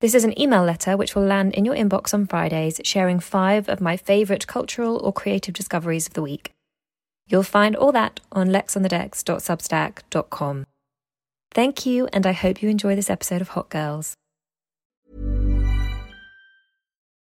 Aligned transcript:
This 0.00 0.14
is 0.14 0.24
an 0.24 0.40
email 0.40 0.64
letter 0.64 0.96
which 0.96 1.14
will 1.14 1.24
land 1.24 1.52
in 1.52 1.66
your 1.66 1.74
inbox 1.74 2.14
on 2.14 2.26
Fridays, 2.26 2.80
sharing 2.84 3.20
five 3.20 3.68
of 3.68 3.82
my 3.82 3.98
favourite 3.98 4.46
cultural 4.46 4.96
or 4.96 5.12
creative 5.12 5.52
discoveries 5.52 6.06
of 6.06 6.14
the 6.14 6.22
week. 6.22 6.52
You'll 7.28 7.42
find 7.42 7.76
all 7.76 7.92
that 7.92 8.18
on 8.32 8.48
lexonthedecks.substack.com. 8.48 10.64
Thank 11.52 11.84
you, 11.84 12.08
and 12.12 12.26
I 12.26 12.32
hope 12.32 12.62
you 12.62 12.70
enjoy 12.70 12.96
this 12.96 13.10
episode 13.10 13.42
of 13.42 13.50
Hot 13.50 13.68
Girls. 13.68 14.14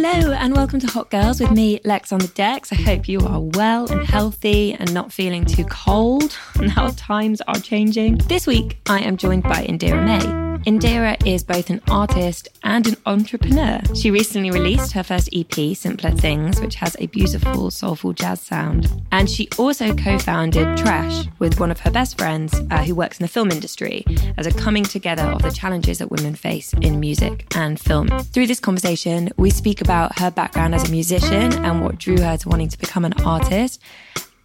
Hello, 0.00 0.30
and 0.30 0.54
welcome 0.54 0.78
to 0.78 0.86
Hot 0.86 1.10
Girls 1.10 1.40
with 1.40 1.50
me, 1.50 1.80
Lex 1.84 2.12
on 2.12 2.20
the 2.20 2.28
decks. 2.28 2.70
I 2.70 2.76
hope 2.76 3.08
you 3.08 3.18
are 3.18 3.40
well 3.40 3.90
and 3.90 4.06
healthy 4.06 4.72
and 4.74 4.94
not 4.94 5.12
feeling 5.12 5.44
too 5.44 5.64
cold 5.64 6.38
now 6.60 6.92
times 6.96 7.40
are 7.48 7.56
changing. 7.56 8.18
This 8.28 8.46
week, 8.46 8.78
I 8.86 9.00
am 9.00 9.16
joined 9.16 9.42
by 9.42 9.66
Indira 9.66 10.04
May. 10.04 10.47
Indira 10.66 11.16
is 11.26 11.42
both 11.44 11.70
an 11.70 11.80
artist 11.88 12.48
and 12.62 12.86
an 12.86 12.96
entrepreneur. 13.06 13.80
She 13.94 14.10
recently 14.10 14.50
released 14.50 14.92
her 14.92 15.02
first 15.02 15.30
EP, 15.32 15.76
Simpler 15.76 16.10
Things, 16.10 16.60
which 16.60 16.74
has 16.76 16.96
a 16.98 17.06
beautiful, 17.06 17.70
soulful 17.70 18.12
jazz 18.12 18.40
sound. 18.40 18.90
And 19.12 19.30
she 19.30 19.48
also 19.58 19.94
co 19.94 20.18
founded 20.18 20.76
Trash 20.76 21.26
with 21.38 21.58
one 21.60 21.70
of 21.70 21.80
her 21.80 21.90
best 21.90 22.18
friends 22.18 22.54
uh, 22.70 22.84
who 22.84 22.94
works 22.94 23.18
in 23.18 23.24
the 23.24 23.28
film 23.28 23.50
industry 23.50 24.04
as 24.36 24.46
a 24.46 24.52
coming 24.52 24.84
together 24.84 25.24
of 25.24 25.42
the 25.42 25.50
challenges 25.50 25.98
that 25.98 26.10
women 26.10 26.34
face 26.34 26.72
in 26.80 27.00
music 27.00 27.46
and 27.56 27.80
film. 27.80 28.08
Through 28.08 28.46
this 28.48 28.60
conversation, 28.60 29.30
we 29.36 29.50
speak 29.50 29.80
about 29.80 30.18
her 30.18 30.30
background 30.30 30.74
as 30.74 30.88
a 30.88 30.90
musician 30.90 31.52
and 31.64 31.82
what 31.82 31.98
drew 31.98 32.18
her 32.20 32.36
to 32.36 32.48
wanting 32.48 32.68
to 32.68 32.78
become 32.78 33.04
an 33.04 33.14
artist 33.24 33.80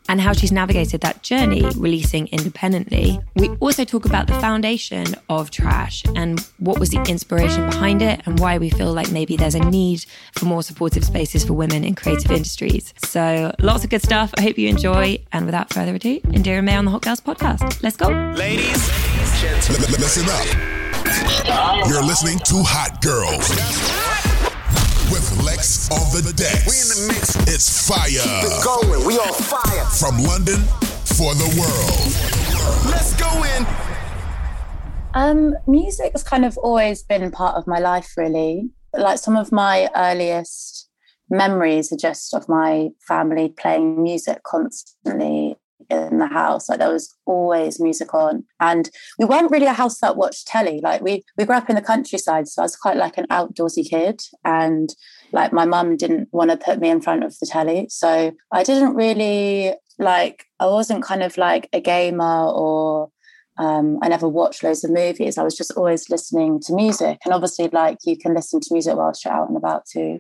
and 0.10 0.20
how 0.22 0.34
she's 0.34 0.52
navigated 0.52 1.02
that 1.02 1.24
journey 1.24 1.62
releasing 1.78 2.28
independently. 2.28 3.20
We 3.36 3.50
also 3.60 3.86
talk 3.86 4.06
about 4.06 4.28
the 4.28 4.34
foundation 4.34 5.16
of 5.30 5.52
trash 5.52 6.04
and 6.16 6.40
what 6.60 6.80
was 6.80 6.90
the 6.90 7.02
inspiration 7.08 7.66
behind 7.70 8.02
it 8.02 8.22
and 8.26 8.40
why 8.40 8.58
we 8.58 8.70
feel 8.70 8.94
like 8.94 9.12
maybe 9.12 9.38
there's 9.38 9.56
a 9.56 9.60
need 9.60 10.06
for 10.34 10.46
more 10.46 10.64
supportive 10.64 11.04
spaces 11.04 11.46
for 11.46 11.54
women 11.54 11.84
in 11.84 11.96
creative 11.96 12.32
industries. 12.32 12.94
So 13.04 13.54
lots 13.60 13.84
of 13.84 13.90
good 13.90 14.04
stuff. 14.04 14.34
I 14.38 14.42
hope 14.42 14.58
you 14.58 14.68
enjoy. 14.70 15.20
And 15.32 15.46
without 15.46 15.72
further 15.74 15.96
ado, 15.96 16.20
Indira 16.22 16.64
May 16.64 16.76
on 16.76 16.86
the 16.86 16.92
Hot 16.92 17.02
Girls 17.02 17.22
podcast. 17.22 17.82
Let's 17.84 17.98
go. 17.98 18.10
Ladies, 18.10 18.88
gentlemen. 19.42 19.84
L- 19.84 20.00
listen 20.00 20.26
up. 20.30 21.88
You're 21.88 22.04
listening 22.04 22.40
to 22.40 22.56
Hot 22.64 23.02
Girls 23.02 24.03
with 25.14 25.46
Lex 25.46 25.92
on 25.92 26.10
the 26.26 26.34
decks. 26.34 26.66
We 26.66 26.74
in 26.82 26.90
the 26.90 27.14
mix. 27.14 27.36
It's 27.48 27.88
fire 27.88 28.10
Keep 28.10 28.50
it 28.50 28.64
going. 28.66 29.06
We 29.06 29.14
on 29.20 29.34
fire. 29.34 29.86
from 29.86 30.18
London 30.24 30.66
for 31.06 31.36
the 31.36 31.46
world. 31.54 32.10
Let's 32.90 33.14
go 33.14 33.30
in. 33.44 33.68
Um, 35.14 35.54
music 35.68 36.14
has 36.14 36.24
kind 36.24 36.44
of 36.44 36.58
always 36.58 37.04
been 37.04 37.30
part 37.30 37.56
of 37.56 37.68
my 37.68 37.78
life, 37.78 38.14
really. 38.18 38.72
Like 38.98 39.20
some 39.20 39.38
of 39.38 39.52
my 39.52 39.88
earliest 39.96 40.90
memories 41.30 41.94
are 41.94 41.98
just 41.98 42.34
of 42.34 42.50
my 42.50 42.90
family 43.08 43.50
playing 43.50 44.02
music 44.02 44.42
constantly 44.42 45.58
in 45.90 46.20
the 46.20 46.28
house. 46.28 46.70
Like 46.70 46.80
there 46.80 46.92
was 46.92 47.16
always 47.26 47.80
music 47.80 48.14
on. 48.14 48.44
And 48.60 48.90
we 49.20 49.26
weren't 49.26 49.52
really 49.52 49.66
a 49.66 49.74
house 49.74 50.00
that 50.00 50.18
watched 50.18 50.48
telly. 50.48 50.80
Like 50.82 51.02
we 51.02 51.24
we 51.38 51.46
grew 51.46 51.56
up 51.56 51.70
in 51.70 51.76
the 51.76 51.82
countryside, 51.82 52.48
so 52.48 52.62
I 52.62 52.66
was 52.66 52.76
quite 52.76 52.98
like 52.98 53.18
an 53.18 53.28
outdoorsy 53.28 53.90
kid. 53.90 54.22
And 54.44 54.90
like 55.32 55.54
my 55.54 55.66
mum 55.66 55.98
didn't 55.98 56.30
want 56.32 56.52
to 56.52 56.58
put 56.58 56.80
me 56.80 56.90
in 56.90 57.02
front 57.02 57.24
of 57.24 57.38
the 57.40 57.48
telly. 57.48 57.88
So 57.90 58.34
I 58.52 58.64
didn't 58.64 58.96
really 58.96 59.74
like 60.00 60.46
I 60.60 60.66
wasn't 60.68 61.04
kind 61.04 61.24
of 61.24 61.38
like 61.38 61.70
a 61.74 61.82
gamer 61.82 62.48
or 62.48 63.10
um, 63.58 64.00
I 64.02 64.08
never 64.08 64.28
watched 64.28 64.64
loads 64.64 64.84
of 64.84 64.92
movies. 64.92 65.38
I 65.38 65.44
was 65.44 65.56
just 65.56 65.72
always 65.74 66.10
listening 66.10 66.60
to 66.62 66.74
music. 66.74 67.20
And 67.24 67.34
obviously, 67.34 67.70
like 67.70 68.00
you 68.06 68.18
can 68.18 68.34
listen 68.34 68.60
to 68.60 68.70
music 68.74 68.96
whilst 68.96 69.26
you're 69.26 69.34
out 69.34 69.48
and 69.48 69.58
about 69.58 69.84
too. 69.86 70.20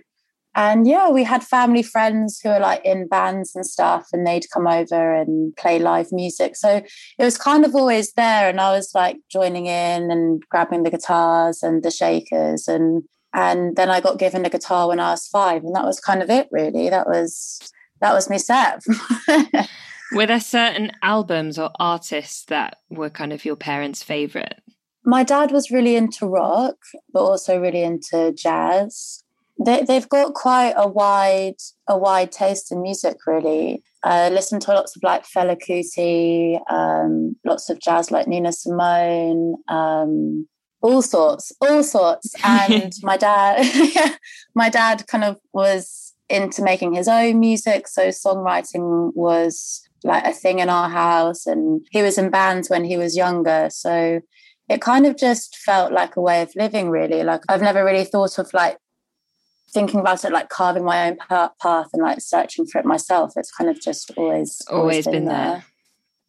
And 0.56 0.88
yeah, 0.88 1.10
we 1.10 1.24
had 1.24 1.44
family 1.44 1.82
friends 1.84 2.40
who 2.42 2.50
are 2.50 2.60
like 2.60 2.84
in 2.86 3.08
bands 3.08 3.56
and 3.56 3.66
stuff, 3.66 4.08
and 4.14 4.26
they'd 4.26 4.50
come 4.54 4.68
over 4.68 5.14
and 5.14 5.56
play 5.56 5.80
live 5.80 6.12
music. 6.12 6.56
So 6.56 6.82
it 7.18 7.24
was 7.24 7.38
kind 7.38 7.66
of 7.66 7.76
always 7.76 8.14
there. 8.14 8.50
And 8.50 8.62
I 8.62 8.72
was 8.72 8.92
like 8.94 9.18
joining 9.32 9.66
in 9.66 10.12
and 10.12 10.44
grabbing 10.50 10.84
the 10.84 10.92
guitars 10.92 11.64
and 11.64 11.84
the 11.84 11.92
shakers. 11.92 12.68
And 12.68 13.04
and 13.34 13.76
then 13.76 13.90
I 13.90 14.00
got 14.00 14.20
given 14.20 14.46
a 14.46 14.50
guitar 14.50 14.88
when 14.88 15.00
I 15.00 15.12
was 15.12 15.28
five. 15.28 15.64
And 15.64 15.76
that 15.76 15.86
was 15.86 16.00
kind 16.00 16.22
of 16.22 16.30
it, 16.30 16.48
really. 16.52 16.90
That 16.90 17.08
was 17.08 17.60
that 18.02 18.14
was 18.14 18.30
me 18.30 18.38
set. 18.38 18.84
Were 20.14 20.28
there 20.28 20.40
certain 20.40 20.92
albums 21.02 21.58
or 21.58 21.72
artists 21.80 22.46
that 22.46 22.78
were 22.92 23.10
kind 23.10 23.34
of 23.34 23.46
your 23.46 23.56
parents' 23.56 24.04
favourite? 24.04 24.60
my 25.06 25.24
dad 25.24 25.52
was 25.52 25.72
really 25.72 25.96
into 25.96 26.28
rock, 26.28 26.76
but 27.12 27.24
also 27.24 27.60
really 27.60 27.84
into 27.84 28.32
jazz. 28.34 29.23
They, 29.66 29.84
they've 29.84 30.08
got 30.10 30.34
quite 30.34 30.74
a 30.76 30.88
wide 30.88 31.56
a 31.88 31.98
wide 31.98 32.32
taste 32.32 32.72
in 32.72 32.82
music. 32.82 33.18
Really, 33.26 33.84
I 34.04 34.30
listen 34.30 34.60
to 34.62 34.74
lots 34.74 34.96
of 34.96 35.04
like 35.04 35.26
Fela 35.26 35.58
Kuti, 35.58 36.60
um, 36.72 37.36
lots 37.46 37.70
of 37.70 37.80
jazz 37.80 38.12
like 38.12 38.28
Nina 38.28 38.52
Simone, 38.52 39.56
um, 39.68 40.48
all 40.82 41.02
sorts, 41.02 41.52
all 41.62 41.84
sorts. 41.84 42.34
And 42.44 42.94
my 43.04 43.18
dad, 43.18 44.18
my 44.56 44.70
dad 44.70 45.08
kind 45.08 45.24
of 45.24 45.38
was 45.54 46.14
into 46.30 46.64
making 46.64 46.94
his 46.94 47.08
own 47.08 47.40
music, 47.40 47.88
so 47.88 48.10
songwriting 48.10 49.12
was 49.14 49.82
like 50.04 50.26
a 50.26 50.34
thing 50.34 50.60
in 50.60 50.70
our 50.70 50.90
house, 50.90 51.46
and 51.46 51.86
he 51.92 52.02
was 52.02 52.18
in 52.18 52.30
bands 52.30 52.70
when 52.70 52.84
he 52.84 52.98
was 52.98 53.16
younger, 53.16 53.70
so 53.72 54.22
it 54.70 54.82
kind 54.82 55.06
of 55.06 55.18
just 55.18 55.58
felt 55.58 55.92
like 55.92 56.16
a 56.16 56.22
way 56.22 56.42
of 56.42 56.56
living 56.56 56.90
really 56.90 57.22
like 57.22 57.42
i've 57.50 57.62
never 57.62 57.84
really 57.84 58.06
thought 58.06 58.40
of 58.40 58.52
like 58.54 58.78
thinking 59.74 60.00
about 60.00 60.24
it 60.24 60.32
like 60.32 60.50
carving 60.50 60.84
my 60.84 61.10
own 61.10 61.18
path 61.62 61.88
and 61.94 62.02
like 62.02 62.22
searching 62.22 62.66
for 62.66 62.80
it 62.80 62.86
myself 62.86 63.34
it's 63.36 63.52
kind 63.52 63.70
of 63.70 63.82
just 63.82 64.12
always 64.18 64.62
Always 64.70 65.08
been 65.08 65.26
there. 65.26 65.66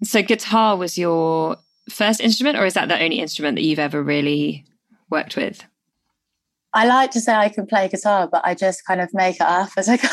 So, 0.02 0.22
guitar 0.22 0.76
was 0.76 0.98
your 0.98 1.56
first 1.88 2.20
instrument, 2.20 2.58
or 2.58 2.66
is 2.66 2.74
that 2.74 2.88
the 2.88 3.00
only 3.00 3.20
instrument 3.20 3.56
that 3.56 3.62
you've 3.62 3.78
ever 3.78 4.02
really 4.02 4.64
worked 5.10 5.36
with? 5.36 5.64
I 6.72 6.86
like 6.86 7.12
to 7.12 7.20
say 7.20 7.32
I 7.32 7.48
can 7.48 7.66
play 7.66 7.88
guitar, 7.88 8.28
but 8.30 8.42
I 8.44 8.54
just 8.54 8.84
kind 8.84 9.00
of 9.00 9.14
make 9.14 9.36
it 9.36 9.42
up 9.42 9.70
as 9.76 9.88
I 9.88 9.96
go. 9.96 10.08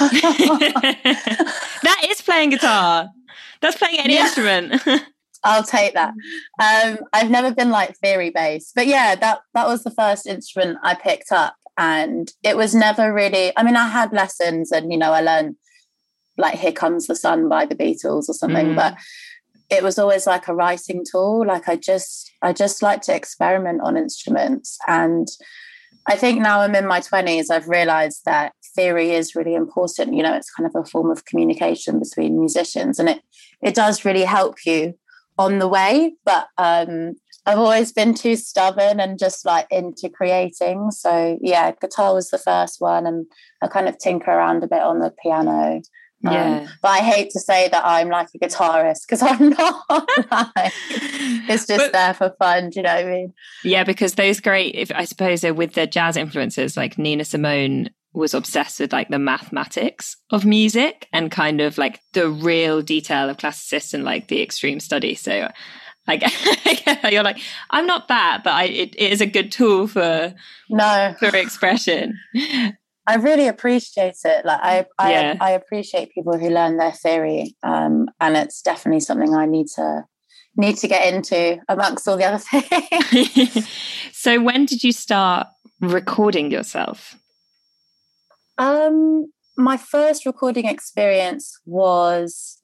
that 1.83 2.05
is 2.07 2.21
playing 2.21 2.51
guitar. 2.51 3.09
That's 3.61 3.77
playing 3.77 3.99
any 3.99 4.13
yeah. 4.13 4.21
instrument. 4.21 4.81
I'll 5.43 5.63
take 5.63 5.95
that. 5.95 6.13
Um, 6.59 6.99
I've 7.13 7.31
never 7.31 7.53
been 7.53 7.71
like 7.71 7.97
theory 7.97 8.29
based, 8.29 8.73
but 8.75 8.85
yeah, 8.85 9.15
that 9.15 9.39
that 9.55 9.67
was 9.67 9.83
the 9.83 9.89
first 9.89 10.27
instrument 10.27 10.77
I 10.83 10.93
picked 10.93 11.31
up, 11.31 11.55
and 11.77 12.31
it 12.43 12.57
was 12.57 12.75
never 12.75 13.13
really. 13.13 13.51
I 13.57 13.63
mean, 13.63 13.75
I 13.75 13.87
had 13.87 14.13
lessons, 14.13 14.71
and 14.71 14.91
you 14.91 14.97
know, 14.97 15.11
I 15.11 15.21
learned 15.21 15.55
like 16.37 16.59
"Here 16.59 16.71
Comes 16.71 17.07
the 17.07 17.15
Sun" 17.15 17.49
by 17.49 17.65
the 17.65 17.75
Beatles 17.75 18.29
or 18.29 18.33
something, 18.33 18.67
mm. 18.67 18.75
but 18.75 18.95
it 19.69 19.83
was 19.83 19.97
always 19.97 20.27
like 20.27 20.47
a 20.47 20.55
writing 20.55 21.03
tool. 21.09 21.45
Like 21.45 21.69
I 21.69 21.75
just, 21.77 22.31
I 22.41 22.53
just 22.53 22.81
like 22.81 23.01
to 23.03 23.15
experiment 23.15 23.81
on 23.83 23.97
instruments, 23.97 24.77
and 24.87 25.27
I 26.07 26.15
think 26.15 26.41
now 26.41 26.61
I'm 26.61 26.75
in 26.75 26.87
my 26.87 26.99
20s, 26.99 27.51
I've 27.51 27.69
realized 27.69 28.21
that 28.25 28.53
theory 28.75 29.11
is 29.11 29.35
really 29.35 29.53
important. 29.53 30.15
You 30.15 30.23
know, 30.23 30.35
it's 30.35 30.51
kind 30.51 30.67
of 30.67 30.75
a 30.75 30.85
form 30.85 31.11
of 31.11 31.25
communication 31.25 31.99
between 31.99 32.39
musicians 32.39 32.99
and 32.99 33.09
it 33.09 33.21
it 33.61 33.75
does 33.75 34.03
really 34.03 34.23
help 34.23 34.65
you 34.65 34.95
on 35.37 35.59
the 35.59 35.67
way. 35.67 36.13
But 36.25 36.47
um 36.57 37.15
I've 37.45 37.57
always 37.57 37.91
been 37.91 38.13
too 38.13 38.35
stubborn 38.35 38.99
and 38.99 39.17
just 39.17 39.45
like 39.45 39.67
into 39.71 40.09
creating. 40.09 40.91
So 40.91 41.37
yeah, 41.41 41.71
guitar 41.71 42.13
was 42.13 42.29
the 42.29 42.37
first 42.37 42.79
one 42.79 43.07
and 43.07 43.25
I 43.61 43.67
kind 43.67 43.87
of 43.87 43.97
tinker 43.97 44.31
around 44.31 44.63
a 44.63 44.67
bit 44.67 44.81
on 44.81 44.99
the 44.99 45.13
piano. 45.23 45.81
Um, 46.23 46.33
yeah. 46.33 46.59
Um, 46.59 46.67
but 46.83 46.89
I 46.89 46.99
hate 46.99 47.31
to 47.31 47.39
say 47.39 47.67
that 47.69 47.83
I'm 47.83 48.09
like 48.09 48.27
a 48.35 48.39
guitarist 48.39 49.07
because 49.07 49.21
I'm 49.23 49.49
not. 49.49 49.83
like, 49.89 50.73
it's 51.49 51.65
just 51.65 51.77
but, 51.77 51.93
there 51.93 52.13
for 52.13 52.35
fun. 52.37 52.69
Do 52.69 52.79
you 52.79 52.83
know 52.83 52.95
what 52.95 53.05
I 53.05 53.09
mean? 53.09 53.33
Yeah, 53.63 53.83
because 53.83 54.13
those 54.13 54.39
great, 54.39 54.75
if 54.75 54.91
I 54.93 55.05
suppose, 55.05 55.43
with 55.43 55.73
the 55.73 55.87
jazz 55.87 56.17
influences, 56.17 56.77
like 56.77 56.99
Nina 56.99 57.25
Simone 57.25 57.89
was 58.13 58.33
obsessed 58.33 58.79
with 58.79 58.91
like 58.91 59.09
the 59.09 59.17
mathematics 59.17 60.17
of 60.31 60.45
music 60.45 61.07
and 61.13 61.31
kind 61.31 61.61
of 61.61 61.77
like 61.77 62.01
the 62.13 62.29
real 62.29 62.81
detail 62.81 63.29
of 63.29 63.37
classicists 63.37 63.93
and 63.93 64.03
like 64.03 64.27
the 64.27 64.41
extreme 64.41 64.79
study. 64.79 65.15
So 65.15 65.49
I 66.11 66.17
get, 66.17 67.11
you're 67.13 67.23
like, 67.23 67.39
I'm 67.69 67.85
not 67.85 68.07
that, 68.09 68.41
but 68.43 68.53
I, 68.53 68.65
it, 68.65 68.95
it 68.97 69.11
is 69.11 69.21
a 69.21 69.25
good 69.25 69.51
tool 69.51 69.87
for 69.87 70.33
no 70.69 71.15
for 71.19 71.35
expression. 71.35 72.19
I 73.07 73.15
really 73.15 73.47
appreciate 73.47 74.15
it. 74.23 74.45
Like 74.45 74.59
I, 74.61 74.85
I, 74.99 75.11
yeah. 75.11 75.37
I 75.41 75.51
appreciate 75.51 76.13
people 76.13 76.37
who 76.37 76.49
learn 76.49 76.77
their 76.77 76.91
theory, 76.91 77.55
um, 77.63 78.09
and 78.19 78.37
it's 78.37 78.61
definitely 78.61 78.99
something 78.99 79.33
I 79.33 79.45
need 79.45 79.67
to 79.75 80.05
need 80.57 80.77
to 80.77 80.87
get 80.87 81.13
into 81.13 81.59
amongst 81.69 82.07
all 82.07 82.17
the 82.17 82.25
other 82.25 82.37
things. 82.37 83.67
so, 84.11 84.41
when 84.41 84.65
did 84.65 84.83
you 84.83 84.91
start 84.91 85.47
recording 85.79 86.51
yourself? 86.51 87.15
Um, 88.57 89.31
my 89.57 89.77
first 89.77 90.25
recording 90.25 90.65
experience 90.65 91.59
was 91.65 92.60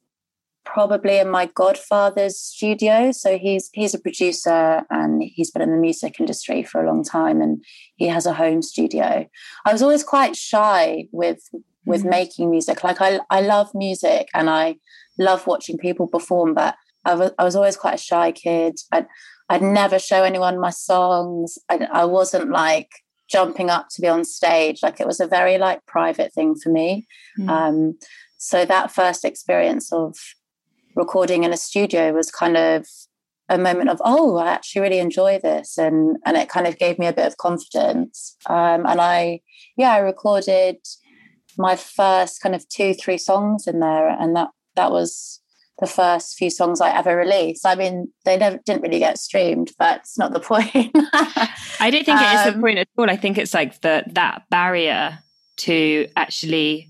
probably 0.73 1.17
in 1.17 1.29
my 1.29 1.45
godfather's 1.45 2.39
studio. 2.39 3.11
So 3.11 3.37
he's 3.37 3.69
he's 3.73 3.93
a 3.93 3.99
producer 3.99 4.83
and 4.89 5.23
he's 5.23 5.51
been 5.51 5.61
in 5.61 5.71
the 5.71 5.77
music 5.77 6.19
industry 6.19 6.63
for 6.63 6.83
a 6.83 6.87
long 6.87 7.03
time 7.03 7.41
and 7.41 7.63
he 7.95 8.07
has 8.07 8.25
a 8.25 8.33
home 8.33 8.61
studio. 8.61 9.27
I 9.65 9.71
was 9.71 9.81
always 9.81 10.03
quite 10.03 10.35
shy 10.35 11.07
with 11.11 11.49
with 11.85 12.01
mm-hmm. 12.01 12.09
making 12.09 12.51
music. 12.51 12.83
Like 12.83 13.01
I 13.01 13.19
I 13.29 13.41
love 13.41 13.73
music 13.73 14.27
and 14.33 14.49
I 14.49 14.75
love 15.17 15.47
watching 15.47 15.77
people 15.77 16.07
perform, 16.07 16.53
but 16.53 16.75
I 17.05 17.15
was 17.15 17.31
I 17.39 17.43
was 17.43 17.55
always 17.55 17.77
quite 17.77 17.95
a 17.95 18.09
shy 18.09 18.31
kid. 18.31 18.77
I'd 18.91 19.07
I'd 19.49 19.61
never 19.61 19.99
show 19.99 20.23
anyone 20.23 20.59
my 20.59 20.71
songs. 20.71 21.57
I, 21.69 21.87
I 21.91 22.05
wasn't 22.05 22.49
like 22.49 22.91
jumping 23.29 23.69
up 23.69 23.87
to 23.91 24.01
be 24.01 24.07
on 24.07 24.25
stage. 24.25 24.79
Like 24.83 24.99
it 24.99 25.07
was 25.07 25.21
a 25.21 25.27
very 25.27 25.57
like 25.57 25.85
private 25.85 26.33
thing 26.33 26.55
for 26.55 26.69
me. 26.69 27.07
Mm. 27.39 27.49
Um, 27.49 27.97
so 28.37 28.65
that 28.65 28.91
first 28.91 29.25
experience 29.25 29.91
of 29.91 30.15
recording 30.97 31.43
in 31.43 31.53
a 31.53 31.57
studio 31.57 32.11
was 32.11 32.31
kind 32.31 32.57
of 32.57 32.87
a 33.49 33.57
moment 33.57 33.89
of 33.89 34.01
oh 34.03 34.35
i 34.37 34.49
actually 34.49 34.81
really 34.81 34.99
enjoy 34.99 35.39
this 35.41 35.77
and 35.77 36.17
and 36.25 36.35
it 36.35 36.49
kind 36.49 36.67
of 36.67 36.77
gave 36.77 36.99
me 36.99 37.07
a 37.07 37.13
bit 37.13 37.27
of 37.27 37.37
confidence. 37.37 38.35
Um, 38.47 38.85
and 38.85 38.99
i 38.99 39.39
yeah 39.77 39.93
i 39.93 39.99
recorded 39.99 40.77
my 41.57 41.75
first 41.75 42.41
kind 42.41 42.55
of 42.55 42.67
two 42.67 42.93
three 42.93 43.17
songs 43.17 43.67
in 43.67 43.79
there 43.79 44.09
and 44.09 44.35
that 44.35 44.49
that 44.75 44.91
was 44.91 45.41
the 45.79 45.87
first 45.87 46.35
few 46.35 46.49
songs 46.49 46.81
i 46.81 46.89
ever 46.89 47.15
released. 47.15 47.65
I 47.65 47.75
mean 47.75 48.11
they 48.25 48.37
never 48.37 48.59
didn't 48.65 48.81
really 48.81 48.99
get 48.99 49.19
streamed 49.19 49.71
but 49.77 49.99
it's 49.99 50.17
not 50.17 50.33
the 50.33 50.39
point. 50.51 50.91
I 51.79 51.89
don't 51.91 52.05
think 52.05 52.19
um, 52.19 52.25
it 52.25 52.35
is 52.39 52.45
the 52.45 52.55
um, 52.55 52.61
point 52.61 52.79
at 52.79 52.89
all. 52.97 53.09
I 53.09 53.15
think 53.15 53.37
it's 53.37 53.53
like 53.53 53.81
the 53.81 54.03
that 54.07 54.43
barrier 54.49 55.19
to 55.57 56.07
actually 56.15 56.89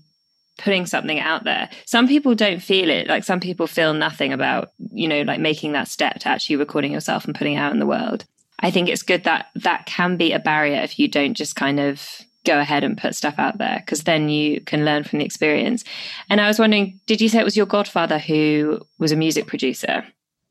putting 0.58 0.84
something 0.84 1.18
out 1.18 1.44
there. 1.44 1.70
Some 1.86 2.06
people 2.06 2.34
don't 2.34 2.60
feel 2.60 2.90
it. 2.90 3.06
Like 3.06 3.24
some 3.24 3.40
people 3.40 3.66
feel 3.66 3.94
nothing 3.94 4.32
about, 4.32 4.72
you 4.92 5.08
know, 5.08 5.22
like 5.22 5.40
making 5.40 5.72
that 5.72 5.88
step 5.88 6.18
to 6.20 6.28
actually 6.28 6.56
recording 6.56 6.92
yourself 6.92 7.24
and 7.24 7.34
putting 7.34 7.56
out 7.56 7.72
in 7.72 7.78
the 7.78 7.86
world. 7.86 8.24
I 8.60 8.70
think 8.70 8.88
it's 8.88 9.02
good 9.02 9.24
that 9.24 9.46
that 9.54 9.86
can 9.86 10.16
be 10.16 10.32
a 10.32 10.38
barrier 10.38 10.80
if 10.82 10.98
you 10.98 11.08
don't 11.08 11.34
just 11.34 11.56
kind 11.56 11.80
of 11.80 12.06
go 12.44 12.58
ahead 12.58 12.82
and 12.82 12.98
put 12.98 13.14
stuff 13.14 13.34
out 13.38 13.58
there 13.58 13.82
because 13.84 14.04
then 14.04 14.28
you 14.28 14.60
can 14.60 14.84
learn 14.84 15.04
from 15.04 15.20
the 15.20 15.24
experience. 15.24 15.84
And 16.28 16.40
I 16.40 16.48
was 16.48 16.58
wondering, 16.58 16.98
did 17.06 17.20
you 17.20 17.28
say 17.28 17.38
it 17.38 17.44
was 17.44 17.56
your 17.56 17.66
godfather 17.66 18.18
who 18.18 18.80
was 18.98 19.12
a 19.12 19.16
music 19.16 19.46
producer? 19.46 20.04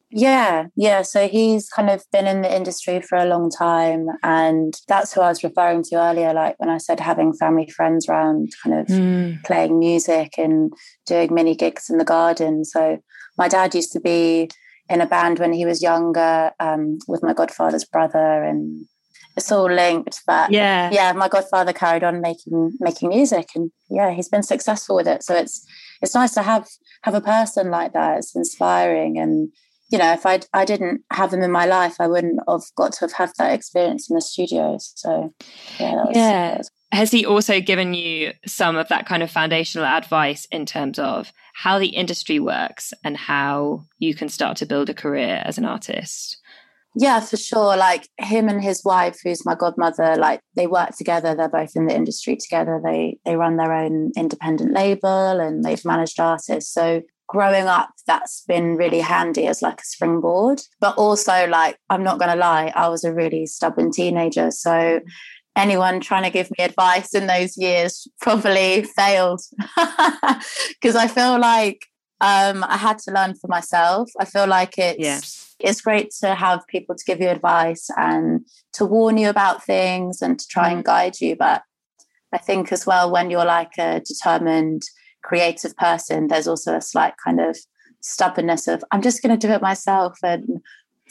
Yeah, 0.09 0.67
yeah. 0.75 1.01
So 1.01 1.27
he's 1.27 1.69
kind 1.69 1.89
of 1.89 2.03
been 2.11 2.27
in 2.27 2.41
the 2.41 2.55
industry 2.55 3.01
for 3.01 3.17
a 3.17 3.25
long 3.25 3.49
time. 3.49 4.07
And 4.23 4.73
that's 4.87 5.13
who 5.13 5.21
I 5.21 5.29
was 5.29 5.43
referring 5.43 5.83
to 5.83 5.95
earlier, 5.95 6.33
like 6.33 6.55
when 6.59 6.69
I 6.69 6.77
said 6.77 6.99
having 6.99 7.33
family 7.33 7.69
friends 7.69 8.07
around, 8.07 8.51
kind 8.63 8.79
of 8.79 8.87
mm. 8.87 9.43
playing 9.43 9.79
music 9.79 10.35
and 10.37 10.71
doing 11.05 11.33
mini 11.33 11.55
gigs 11.55 11.89
in 11.89 11.97
the 11.97 12.05
garden. 12.05 12.63
So 12.63 12.99
my 13.37 13.47
dad 13.47 13.75
used 13.75 13.91
to 13.93 13.99
be 13.99 14.49
in 14.89 15.01
a 15.01 15.05
band 15.05 15.39
when 15.39 15.53
he 15.53 15.65
was 15.65 15.83
younger 15.83 16.51
um, 16.59 16.97
with 17.07 17.23
my 17.23 17.33
godfather's 17.33 17.85
brother 17.85 18.43
and 18.43 18.85
it's 19.35 19.51
all 19.51 19.71
linked 19.71 20.21
but 20.25 20.51
yeah 20.51 20.89
yeah 20.91 21.11
my 21.13 21.27
godfather 21.27 21.71
carried 21.71 22.03
on 22.03 22.21
making 22.21 22.71
making 22.79 23.09
music 23.09 23.49
and 23.53 23.69
yeah 23.89 24.09
he's 24.11 24.29
been 24.29 24.41
successful 24.41 24.95
with 24.95 25.07
it 25.07 25.21
so 25.21 25.35
it's 25.35 25.63
it's 26.01 26.15
nice 26.15 26.33
to 26.33 26.41
have 26.41 26.67
have 27.03 27.13
a 27.13 27.21
person 27.21 27.69
like 27.69 27.93
that 27.93 28.17
it's 28.17 28.35
inspiring 28.35 29.19
and 29.19 29.51
you 29.89 29.97
know, 29.97 30.13
if 30.13 30.25
I 30.25 30.39
I 30.53 30.65
didn't 30.65 31.01
have 31.11 31.31
them 31.31 31.41
in 31.41 31.51
my 31.51 31.65
life, 31.65 31.95
I 31.99 32.07
wouldn't 32.07 32.39
have 32.47 32.63
got 32.75 32.93
to 32.93 32.99
have 33.01 33.13
had 33.13 33.31
that 33.37 33.53
experience 33.53 34.09
in 34.09 34.15
the 34.15 34.21
studio. 34.21 34.77
So, 34.79 35.33
yeah, 35.79 35.93
was, 35.93 36.15
yeah. 36.15 36.61
Has 36.91 37.11
he 37.11 37.25
also 37.25 37.59
given 37.59 37.93
you 37.93 38.33
some 38.45 38.77
of 38.77 38.87
that 38.89 39.05
kind 39.05 39.21
of 39.21 39.29
foundational 39.29 39.85
advice 39.85 40.45
in 40.51 40.65
terms 40.65 40.99
of 40.99 41.31
how 41.53 41.79
the 41.79 41.87
industry 41.87 42.39
works 42.39 42.93
and 43.03 43.17
how 43.17 43.85
you 43.99 44.15
can 44.15 44.29
start 44.29 44.57
to 44.57 44.65
build 44.65 44.89
a 44.89 44.93
career 44.93 45.41
as 45.43 45.57
an 45.57 45.65
artist? 45.65 46.37
Yeah, 46.99 47.19
for 47.19 47.37
sure. 47.37 47.77
Like 47.77 48.09
him 48.17 48.49
and 48.49 48.63
his 48.63 48.83
wife, 48.83 49.19
who's 49.23 49.45
my 49.45 49.53
godmother, 49.53 50.15
like 50.15 50.41
they 50.55 50.65
work 50.65 50.95
together. 50.97 51.35
They're 51.35 51.49
both 51.49 51.75
in 51.75 51.85
the 51.85 51.95
industry 51.95 52.35
together. 52.37 52.81
They 52.83 53.19
they 53.23 53.35
run 53.35 53.57
their 53.57 53.71
own 53.71 54.11
independent 54.17 54.73
label 54.73 55.39
and 55.39 55.63
they've 55.63 55.85
managed 55.85 56.19
artists. 56.19 56.73
So 56.73 57.03
growing 57.27 57.67
up 57.67 57.89
that's 58.05 58.43
been 58.47 58.75
really 58.77 58.99
handy 58.99 59.47
as 59.47 59.61
like 59.61 59.81
a 59.81 59.85
springboard. 59.85 60.61
But 60.79 60.97
also 60.97 61.47
like 61.47 61.77
i'm 61.89 62.03
not 62.03 62.19
going 62.19 62.31
to 62.31 62.37
lie 62.37 62.71
i 62.75 62.87
was 62.87 63.03
a 63.03 63.13
really 63.13 63.45
stubborn 63.45 63.91
teenager. 63.91 64.51
So 64.51 65.01
anyone 65.55 65.99
trying 65.99 66.23
to 66.23 66.29
give 66.29 66.49
me 66.51 66.63
advice 66.63 67.13
in 67.13 67.27
those 67.27 67.57
years 67.57 68.07
probably 68.21 68.83
failed. 68.83 69.41
Because 70.81 70.95
i 70.95 71.07
feel 71.07 71.39
like 71.39 71.85
um, 72.19 72.63
i 72.63 72.77
had 72.77 72.97
to 72.99 73.11
learn 73.11 73.35
for 73.35 73.47
myself. 73.47 74.09
I 74.19 74.25
feel 74.25 74.47
like 74.47 74.77
it's 74.77 74.99
yeah. 75.59 75.69
it's 75.69 75.81
great 75.81 76.11
to 76.21 76.33
have 76.33 76.65
people 76.67 76.95
to 76.95 77.05
give 77.05 77.19
you 77.19 77.29
advice 77.29 77.89
and 77.95 78.45
to 78.73 78.85
warn 78.85 79.17
you 79.17 79.29
about 79.29 79.63
things 79.63 80.21
and 80.21 80.39
to 80.39 80.47
try 80.47 80.69
and 80.69 80.81
mm. 80.81 80.85
guide 80.85 81.19
you. 81.21 81.35
But 81.35 81.63
i 82.33 82.37
think 82.37 82.71
as 82.71 82.85
well 82.85 83.11
when 83.11 83.29
you're 83.29 83.45
like 83.45 83.77
a 83.77 84.01
determined 84.01 84.83
creative 85.27 85.75
person, 85.75 86.27
there's 86.27 86.47
also 86.47 86.73
a 86.73 86.81
slight 86.81 87.13
kind 87.23 87.41
of 87.41 87.57
stubbornness 87.99 88.67
of 88.67 88.83
I'm 88.91 89.01
just 89.01 89.21
going 89.21 89.37
to 89.37 89.47
do 89.47 89.53
it 89.53 89.61
myself 89.61 90.17
and 90.23 90.61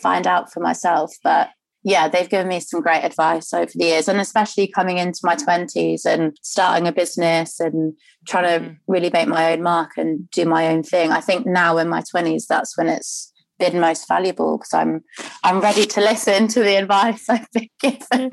find 0.00 0.26
out 0.26 0.52
for 0.52 0.60
myself. 0.60 1.14
But 1.22 1.50
yeah, 1.84 2.08
they've 2.08 2.28
given 2.28 2.48
me 2.48 2.60
some 2.60 2.80
great 2.80 3.04
advice 3.04 3.52
over 3.52 3.70
the 3.72 3.84
years, 3.84 4.08
and 4.08 4.20
especially 4.20 4.66
coming 4.66 4.98
into 4.98 5.20
my 5.22 5.36
20s 5.36 6.04
and 6.04 6.36
starting 6.42 6.88
a 6.88 6.92
business 6.92 7.60
and 7.60 7.92
trying 8.26 8.44
to 8.44 8.66
mm. 8.66 8.76
really 8.88 9.10
make 9.12 9.28
my 9.28 9.52
own 9.52 9.62
mark 9.62 9.92
and 9.96 10.28
do 10.30 10.46
my 10.46 10.66
own 10.68 10.82
thing. 10.82 11.12
I 11.12 11.20
think 11.20 11.46
now 11.46 11.78
in 11.78 11.88
my 11.88 12.00
20s, 12.00 12.46
that's 12.48 12.76
when 12.76 12.88
it's 12.88 13.32
been 13.58 13.80
most 13.80 14.08
valuable 14.08 14.58
because 14.58 14.74
I'm 14.74 15.02
I'm 15.42 15.60
ready 15.60 15.86
to 15.86 16.00
listen 16.00 16.48
to 16.48 16.60
the 16.60 16.76
advice 16.76 17.26
I've 17.30 17.50
been 17.52 17.68
given. 17.80 18.30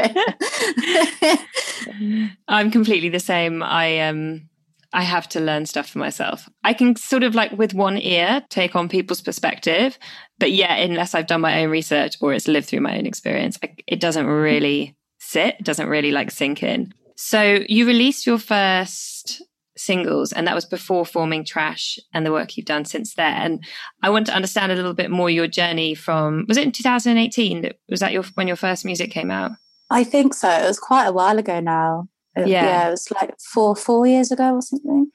I'm 2.47 2.71
completely 2.71 3.09
the 3.09 3.19
same. 3.19 3.63
I 3.63 3.99
um 3.99 4.49
I 4.93 5.01
have 5.01 5.27
to 5.29 5.39
learn 5.39 5.65
stuff 5.65 5.89
for 5.89 5.99
myself. 5.99 6.47
I 6.63 6.73
can 6.73 6.95
sort 6.95 7.23
of 7.23 7.33
like 7.33 7.51
with 7.51 7.73
one 7.73 7.97
ear 7.97 8.43
take 8.49 8.75
on 8.75 8.87
people's 8.87 9.21
perspective, 9.21 9.97
but 10.37 10.51
yeah, 10.51 10.75
unless 10.75 11.15
I've 11.15 11.27
done 11.27 11.41
my 11.41 11.63
own 11.63 11.71
research 11.71 12.15
or 12.21 12.33
it's 12.33 12.47
lived 12.47 12.67
through 12.67 12.81
my 12.81 12.97
own 12.97 13.05
experience, 13.05 13.57
it 13.87 13.99
doesn't 13.99 14.27
really 14.27 14.95
sit, 15.19 15.55
it 15.59 15.65
doesn't 15.65 15.87
really 15.87 16.11
like 16.11 16.29
sink 16.29 16.61
in. 16.61 16.93
So 17.15 17.63
you 17.67 17.87
released 17.87 18.27
your 18.27 18.37
first 18.37 19.41
singles 19.75 20.31
and 20.31 20.45
that 20.45 20.55
was 20.55 20.65
before 20.65 21.05
forming 21.05 21.43
Trash 21.43 21.97
and 22.13 22.25
the 22.25 22.31
work 22.31 22.55
you've 22.55 22.65
done 22.65 22.85
since 22.85 23.15
then. 23.15 23.41
And 23.41 23.65
I 24.03 24.09
want 24.09 24.27
to 24.27 24.35
understand 24.35 24.71
a 24.71 24.75
little 24.75 24.93
bit 24.93 25.09
more 25.09 25.29
your 25.29 25.47
journey 25.47 25.95
from 25.95 26.45
was 26.47 26.57
it 26.57 26.63
in 26.63 26.71
2018 26.71 27.71
was 27.89 27.99
that 27.99 28.11
your 28.11 28.23
when 28.35 28.47
your 28.47 28.55
first 28.55 28.85
music 28.85 29.11
came 29.11 29.31
out? 29.31 29.51
I 29.89 30.03
think 30.03 30.33
so. 30.33 30.49
It 30.49 30.67
was 30.67 30.79
quite 30.79 31.05
a 31.05 31.11
while 31.11 31.37
ago 31.37 31.59
now. 31.59 32.07
It, 32.35 32.47
Yeah. 32.47 32.65
yeah, 32.65 32.87
it 32.87 32.91
was 32.91 33.11
like 33.11 33.33
four 33.39 33.75
four 33.75 34.07
years 34.07 34.31
ago 34.31 34.55
or 34.55 34.61
something. 34.61 35.07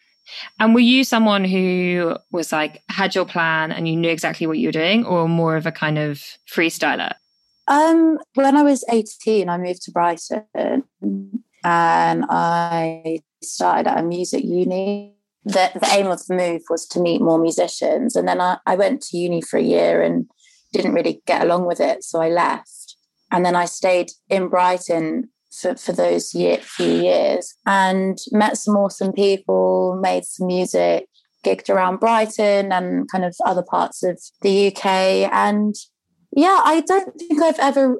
And 0.60 0.74
were 0.74 0.80
you 0.80 1.04
someone 1.04 1.44
who 1.44 2.16
was 2.32 2.52
like 2.52 2.82
had 2.88 3.14
your 3.14 3.24
plan 3.24 3.72
and 3.72 3.88
you 3.88 3.96
knew 3.96 4.10
exactly 4.10 4.46
what 4.46 4.58
you 4.58 4.68
were 4.68 4.72
doing 4.72 5.04
or 5.04 5.28
more 5.28 5.56
of 5.56 5.66
a 5.66 5.72
kind 5.72 5.98
of 5.98 6.22
freestyler? 6.50 7.14
Um, 7.66 8.18
when 8.34 8.56
I 8.56 8.62
was 8.62 8.84
18, 8.90 9.48
I 9.48 9.58
moved 9.58 9.82
to 9.82 9.90
Brighton 9.90 10.44
and 11.64 12.24
I 12.28 13.20
started 13.42 13.88
at 13.88 13.98
a 13.98 14.02
music 14.02 14.44
uni. 14.44 15.14
The, 15.44 15.70
the 15.74 15.88
aim 15.92 16.08
of 16.08 16.24
the 16.26 16.34
move 16.34 16.62
was 16.68 16.86
to 16.88 17.00
meet 17.00 17.22
more 17.22 17.38
musicians. 17.38 18.16
And 18.16 18.28
then 18.28 18.40
I, 18.40 18.58
I 18.66 18.74
went 18.74 19.02
to 19.02 19.16
uni 19.16 19.40
for 19.40 19.58
a 19.58 19.62
year 19.62 20.02
and 20.02 20.26
didn't 20.72 20.92
really 20.94 21.22
get 21.26 21.42
along 21.42 21.66
with 21.66 21.80
it. 21.80 22.04
So 22.04 22.20
I 22.20 22.28
left. 22.28 22.96
And 23.30 23.44
then 23.44 23.56
I 23.56 23.66
stayed 23.66 24.12
in 24.28 24.48
Brighton 24.48 25.30
for, 25.60 25.76
for 25.76 25.92
those 25.92 26.34
year, 26.34 26.58
few 26.58 27.02
years 27.02 27.54
and 27.66 28.18
met 28.32 28.56
some 28.56 28.76
awesome 28.76 29.12
people, 29.12 29.98
made 30.00 30.24
some 30.24 30.46
music, 30.46 31.06
gigged 31.44 31.68
around 31.68 32.00
Brighton 32.00 32.72
and 32.72 33.10
kind 33.10 33.24
of 33.24 33.36
other 33.44 33.62
parts 33.62 34.02
of 34.02 34.20
the 34.42 34.68
UK. 34.68 34.86
And 35.32 35.74
yeah, 36.32 36.60
I 36.64 36.82
don't 36.86 37.16
think 37.18 37.42
I've 37.42 37.58
ever 37.58 37.96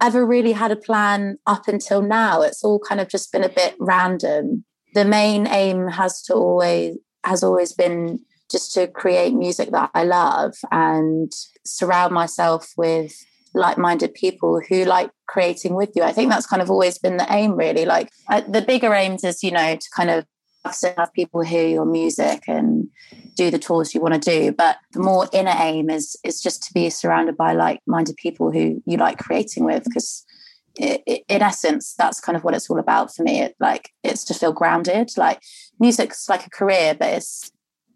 ever 0.00 0.26
really 0.26 0.50
had 0.50 0.72
a 0.72 0.76
plan 0.76 1.38
up 1.46 1.68
until 1.68 2.02
now. 2.02 2.42
It's 2.42 2.64
all 2.64 2.80
kind 2.80 3.00
of 3.00 3.08
just 3.08 3.30
been 3.30 3.44
a 3.44 3.48
bit 3.48 3.76
random. 3.78 4.64
The 4.94 5.04
main 5.04 5.46
aim 5.46 5.88
has 5.88 6.22
to 6.22 6.34
always 6.34 6.96
has 7.24 7.44
always 7.44 7.72
been 7.72 8.18
just 8.50 8.74
to 8.74 8.88
create 8.88 9.32
music 9.32 9.70
that 9.70 9.90
I 9.94 10.04
love 10.04 10.54
and 10.70 11.32
surround 11.64 12.12
myself 12.12 12.72
with 12.76 13.14
like-minded 13.54 14.14
people 14.14 14.60
who 14.68 14.84
like 14.84 15.10
creating 15.26 15.74
with 15.74 15.90
you. 15.94 16.02
I 16.02 16.12
think 16.12 16.30
that's 16.30 16.46
kind 16.46 16.62
of 16.62 16.70
always 16.70 16.98
been 16.98 17.16
the 17.16 17.26
aim 17.30 17.52
really. 17.52 17.84
Like 17.84 18.10
uh, 18.30 18.40
the 18.40 18.62
bigger 18.62 18.92
aims 18.94 19.24
is, 19.24 19.42
you 19.42 19.50
know, 19.50 19.76
to 19.76 19.90
kind 19.94 20.10
of 20.10 20.26
have 20.64 21.12
people 21.12 21.42
hear 21.42 21.66
your 21.66 21.84
music 21.84 22.44
and 22.46 22.88
do 23.34 23.50
the 23.50 23.58
tours 23.58 23.94
you 23.94 24.00
want 24.00 24.14
to 24.14 24.30
do 24.30 24.52
but 24.52 24.76
the 24.92 25.00
more 25.00 25.28
inner 25.32 25.54
aim 25.58 25.90
is 25.90 26.16
is 26.24 26.40
just 26.40 26.62
to 26.62 26.72
be 26.72 26.88
surrounded 26.88 27.36
by 27.36 27.52
like-minded 27.52 28.16
people 28.16 28.52
who 28.52 28.80
you 28.86 28.96
like 28.96 29.18
creating 29.18 29.64
with 29.64 29.84
because 29.84 30.24
in 30.76 31.42
essence 31.42 31.94
that's 31.98 32.20
kind 32.20 32.36
of 32.36 32.44
what 32.44 32.54
it's 32.54 32.70
all 32.70 32.78
about 32.78 33.14
for 33.14 33.22
me 33.22 33.40
it 33.40 33.54
like 33.60 33.90
it's 34.02 34.24
to 34.24 34.34
feel 34.34 34.52
grounded 34.52 35.10
like 35.16 35.40
music's 35.80 36.28
like 36.28 36.46
a 36.46 36.50
career 36.50 36.94
but 36.98 37.08
it's 37.08 37.50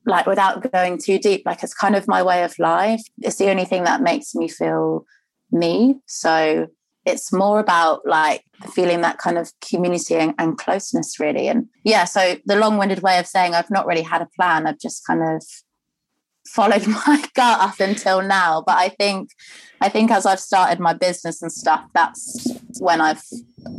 like 0.04 0.26
without 0.26 0.70
going 0.72 0.98
too 0.98 1.18
deep 1.18 1.42
like 1.46 1.62
it's 1.62 1.74
kind 1.74 1.96
of 1.96 2.06
my 2.06 2.22
way 2.22 2.42
of 2.42 2.58
life 2.58 3.02
it's 3.18 3.36
the 3.36 3.48
only 3.48 3.64
thing 3.64 3.84
that 3.84 4.02
makes 4.02 4.34
me 4.34 4.48
feel 4.48 5.04
me. 5.50 5.96
So 6.06 6.68
it's 7.04 7.32
more 7.32 7.60
about 7.60 8.00
like 8.04 8.42
feeling 8.74 9.00
that 9.02 9.18
kind 9.18 9.38
of 9.38 9.52
community 9.60 10.16
and, 10.16 10.34
and 10.38 10.58
closeness 10.58 11.20
really. 11.20 11.48
And 11.48 11.68
yeah 11.84 12.04
so 12.04 12.36
the 12.44 12.56
long-winded 12.56 13.02
way 13.02 13.18
of 13.18 13.26
saying 13.26 13.54
i've 13.54 13.70
not 13.70 13.86
really 13.86 14.02
had 14.02 14.22
a 14.22 14.28
plan 14.36 14.66
i've 14.66 14.80
just 14.80 15.06
kind 15.06 15.22
of 15.22 15.42
followed 16.56 16.86
my 17.06 17.22
gut 17.34 17.60
up 17.60 17.78
until 17.80 18.22
now 18.22 18.62
but 18.66 18.76
i 18.78 18.88
think 18.88 19.30
i 19.80 19.88
think 19.88 20.10
as 20.10 20.26
i've 20.26 20.40
started 20.40 20.80
my 20.80 20.92
business 20.92 21.42
and 21.42 21.52
stuff 21.52 21.84
that's 21.94 22.50
when 22.80 23.00
i've 23.00 23.22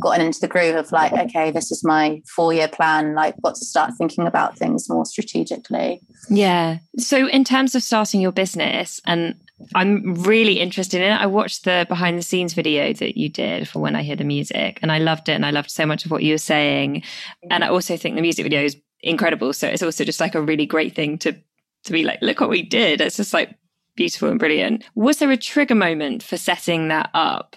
gotten 0.00 0.24
into 0.24 0.40
the 0.40 0.48
groove 0.48 0.76
of 0.76 0.90
like 0.92 1.12
okay 1.12 1.50
this 1.50 1.70
is 1.72 1.82
my 1.84 2.22
four 2.26 2.52
year 2.52 2.68
plan 2.68 3.14
like 3.14 3.34
got 3.42 3.54
to 3.54 3.64
start 3.64 3.92
thinking 3.98 4.26
about 4.26 4.56
things 4.56 4.88
more 4.88 5.04
strategically 5.04 6.00
Yeah. 6.28 6.78
So, 6.98 7.26
in 7.26 7.44
terms 7.44 7.74
of 7.74 7.82
starting 7.82 8.20
your 8.20 8.32
business, 8.32 9.00
and 9.06 9.34
I'm 9.74 10.14
really 10.14 10.60
interested 10.60 11.00
in 11.00 11.12
it. 11.12 11.16
I 11.16 11.26
watched 11.26 11.64
the 11.64 11.86
behind 11.88 12.18
the 12.18 12.22
scenes 12.22 12.54
video 12.54 12.92
that 12.92 13.18
you 13.18 13.28
did 13.28 13.68
for 13.68 13.80
When 13.80 13.96
I 13.96 14.02
Hear 14.02 14.16
the 14.16 14.24
Music, 14.24 14.78
and 14.82 14.92
I 14.92 14.98
loved 14.98 15.28
it. 15.28 15.32
And 15.32 15.44
I 15.44 15.50
loved 15.50 15.70
so 15.70 15.86
much 15.86 16.04
of 16.04 16.10
what 16.10 16.22
you 16.22 16.34
were 16.34 16.38
saying. 16.38 17.02
And 17.50 17.64
I 17.64 17.68
also 17.68 17.96
think 17.96 18.14
the 18.14 18.22
music 18.22 18.44
video 18.44 18.62
is 18.62 18.76
incredible. 19.00 19.52
So, 19.52 19.66
it's 19.68 19.82
also 19.82 20.04
just 20.04 20.20
like 20.20 20.34
a 20.34 20.42
really 20.42 20.66
great 20.66 20.94
thing 20.94 21.18
to 21.18 21.36
to 21.84 21.92
be 21.92 22.02
like, 22.02 22.20
look 22.22 22.40
what 22.40 22.50
we 22.50 22.62
did. 22.62 23.00
It's 23.00 23.16
just 23.16 23.32
like 23.32 23.56
beautiful 23.96 24.28
and 24.28 24.38
brilliant. 24.38 24.84
Was 24.94 25.18
there 25.18 25.30
a 25.30 25.36
trigger 25.36 25.74
moment 25.74 26.22
for 26.22 26.36
setting 26.36 26.88
that 26.88 27.10
up? 27.14 27.56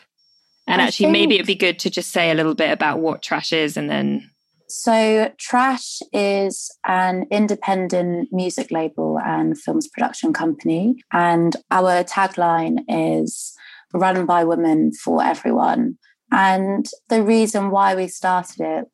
And 0.68 0.82
I 0.82 0.86
actually, 0.86 1.12
maybe 1.12 1.36
it'd 1.36 1.48
be 1.48 1.56
good 1.56 1.80
to 1.80 1.90
just 1.90 2.12
say 2.12 2.32
a 2.32 2.36
little 2.36 2.56
bit 2.56 2.72
about 2.72 3.00
what 3.00 3.22
trash 3.22 3.52
is, 3.52 3.76
and 3.78 3.90
then 3.90 4.30
So, 4.72 5.30
Trash 5.38 6.00
is 6.14 6.72
an 6.86 7.26
independent 7.30 8.30
music 8.32 8.72
label 8.72 9.20
and 9.20 9.60
films 9.60 9.90
production 9.90 10.32
company. 10.32 11.04
And 11.12 11.58
our 11.72 12.06
tagline 12.06 12.86
is 12.88 13.54
run 13.94 14.26
by 14.26 14.46
women 14.46 14.94
for 14.94 15.22
everyone. 15.22 15.98
And 16.32 16.86
the 17.10 17.22
reason 17.22 17.70
why 17.70 17.96
we 17.96 18.08
started 18.08 18.62
it, 18.62 18.86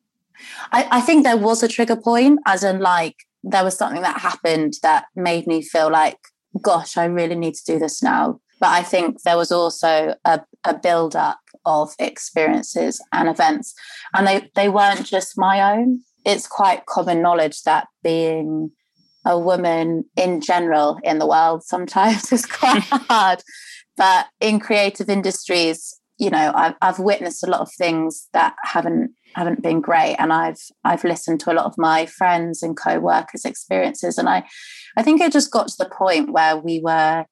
I, 0.72 0.88
I 0.90 1.00
think 1.00 1.22
there 1.22 1.36
was 1.36 1.62
a 1.62 1.68
trigger 1.68 1.96
point, 1.96 2.40
as 2.44 2.64
in, 2.64 2.80
like, 2.80 3.14
there 3.42 3.64
was 3.64 3.76
something 3.76 4.02
that 4.02 4.20
happened 4.20 4.74
that 4.82 5.06
made 5.14 5.46
me 5.46 5.62
feel 5.62 5.90
like, 5.90 6.18
gosh, 6.62 6.96
I 6.96 7.04
really 7.04 7.34
need 7.34 7.54
to 7.54 7.72
do 7.72 7.78
this 7.78 8.02
now. 8.02 8.40
But 8.60 8.70
I 8.70 8.82
think 8.82 9.22
there 9.22 9.36
was 9.36 9.52
also 9.52 10.14
a, 10.24 10.40
a 10.64 10.76
build 10.76 11.14
up 11.14 11.38
of 11.64 11.92
experiences 11.98 13.02
and 13.12 13.28
events. 13.28 13.74
And 14.14 14.26
they 14.26 14.50
they 14.54 14.68
weren't 14.68 15.06
just 15.06 15.38
my 15.38 15.76
own. 15.76 16.00
It's 16.24 16.48
quite 16.48 16.86
common 16.86 17.22
knowledge 17.22 17.62
that 17.62 17.86
being 18.02 18.70
a 19.24 19.38
woman 19.38 20.04
in 20.16 20.40
general 20.40 20.98
in 21.04 21.18
the 21.18 21.26
world 21.26 21.62
sometimes 21.62 22.32
is 22.32 22.46
quite 22.46 22.82
hard. 22.90 23.42
But 23.96 24.26
in 24.40 24.58
creative 24.58 25.08
industries 25.08 25.98
you 26.18 26.30
know 26.30 26.52
I've, 26.54 26.74
I've 26.82 26.98
witnessed 26.98 27.44
a 27.44 27.50
lot 27.50 27.60
of 27.60 27.70
things 27.78 28.28
that 28.32 28.54
haven't 28.64 29.12
haven't 29.34 29.62
been 29.62 29.80
great. 29.80 30.16
And 30.18 30.32
i've 30.32 30.60
i've 30.84 31.04
listened 31.04 31.40
to 31.40 31.52
a 31.52 31.54
lot 31.54 31.66
of 31.66 31.78
my 31.78 32.06
friends 32.06 32.62
and 32.62 32.76
co-workers 32.76 33.44
experiences. 33.44 34.18
And 34.18 34.28
i 34.28 34.44
i 34.96 35.02
think 35.02 35.20
it 35.20 35.32
just 35.32 35.50
got 35.50 35.68
to 35.68 35.76
the 35.78 35.90
point 35.90 36.32
where 36.32 36.56
we 36.56 36.80
were 36.82 37.24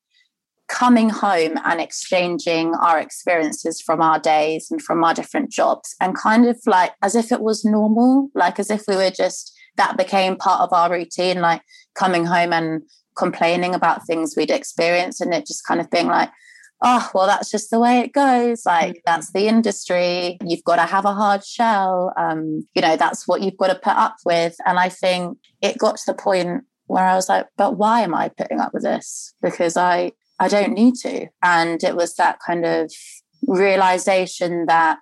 coming 0.69 1.09
home 1.09 1.57
and 1.65 1.81
exchanging 1.81 2.75
our 2.75 2.99
experiences 2.99 3.81
from 3.81 4.01
our 4.01 4.19
days 4.19 4.69
and 4.71 4.83
from 4.83 5.05
our 5.05 5.15
different 5.15 5.51
jobs 5.51 5.95
and 6.01 6.17
kind 6.17 6.47
of 6.47 6.59
like 6.67 6.93
as 7.03 7.15
if 7.15 7.31
it 7.31 7.41
was 7.41 7.65
normal 7.65 8.29
like 8.35 8.59
as 8.59 8.69
if 8.69 8.83
we 8.89 8.97
were 8.97 9.11
just 9.11 9.57
that 9.77 9.97
became 9.97 10.35
part 10.35 10.61
of 10.61 10.73
our 10.73 10.91
routine 10.91 11.41
like 11.41 11.63
coming 11.95 12.27
home 12.27 12.53
and 12.53 12.83
complaining 13.17 13.75
about 13.75 14.05
things 14.07 14.35
we'd 14.37 14.51
experienced 14.51 15.21
and 15.21 15.33
it 15.33 15.47
just 15.47 15.65
kind 15.65 15.81
of 15.81 15.91
being 15.91 16.09
like 16.09 16.31
oh 16.83 17.11
well 17.15 17.27
that's 17.27 17.51
just 17.51 17.71
the 17.71 17.81
way 17.81 18.01
it 18.01 18.13
goes. 18.13 18.67
Like 18.67 19.03
that's 19.05 19.33
the 19.33 19.47
industry. 19.49 20.39
You've 20.45 20.65
got 20.65 20.77
to 20.77 20.83
have 20.83 21.05
a 21.05 21.15
hard 21.15 21.45
shell. 21.45 22.13
Um 22.17 22.67
you 22.75 22.83
know 22.83 22.97
that's 22.97 23.27
what 23.27 23.43
you've 23.43 23.57
got 23.57 23.69
to 23.69 23.75
put 23.75 23.97
up 23.97 24.17
with. 24.25 24.57
And 24.65 24.79
i 24.79 24.89
think 24.89 25.39
it 25.63 25.79
got 25.79 25.97
to 25.97 26.03
the 26.07 26.15
point 26.15 26.65
where 26.87 27.05
i 27.05 27.15
was 27.15 27.29
like 27.29 27.47
but 27.57 27.77
why 27.77 28.03
am 28.03 28.15
i 28.15 28.29
putting 28.29 28.61
up 28.61 28.73
with 28.73 28.83
this? 28.83 29.35
Because 29.43 29.77
i 29.77 30.13
I 30.39 30.49
don't 30.49 30.73
need 30.73 30.95
to. 30.97 31.29
And 31.43 31.83
it 31.83 31.97
was 31.97 32.15
that 32.17 32.39
kind 32.47 32.67
of 32.67 32.93
realization 33.47 34.67
that 34.67 34.99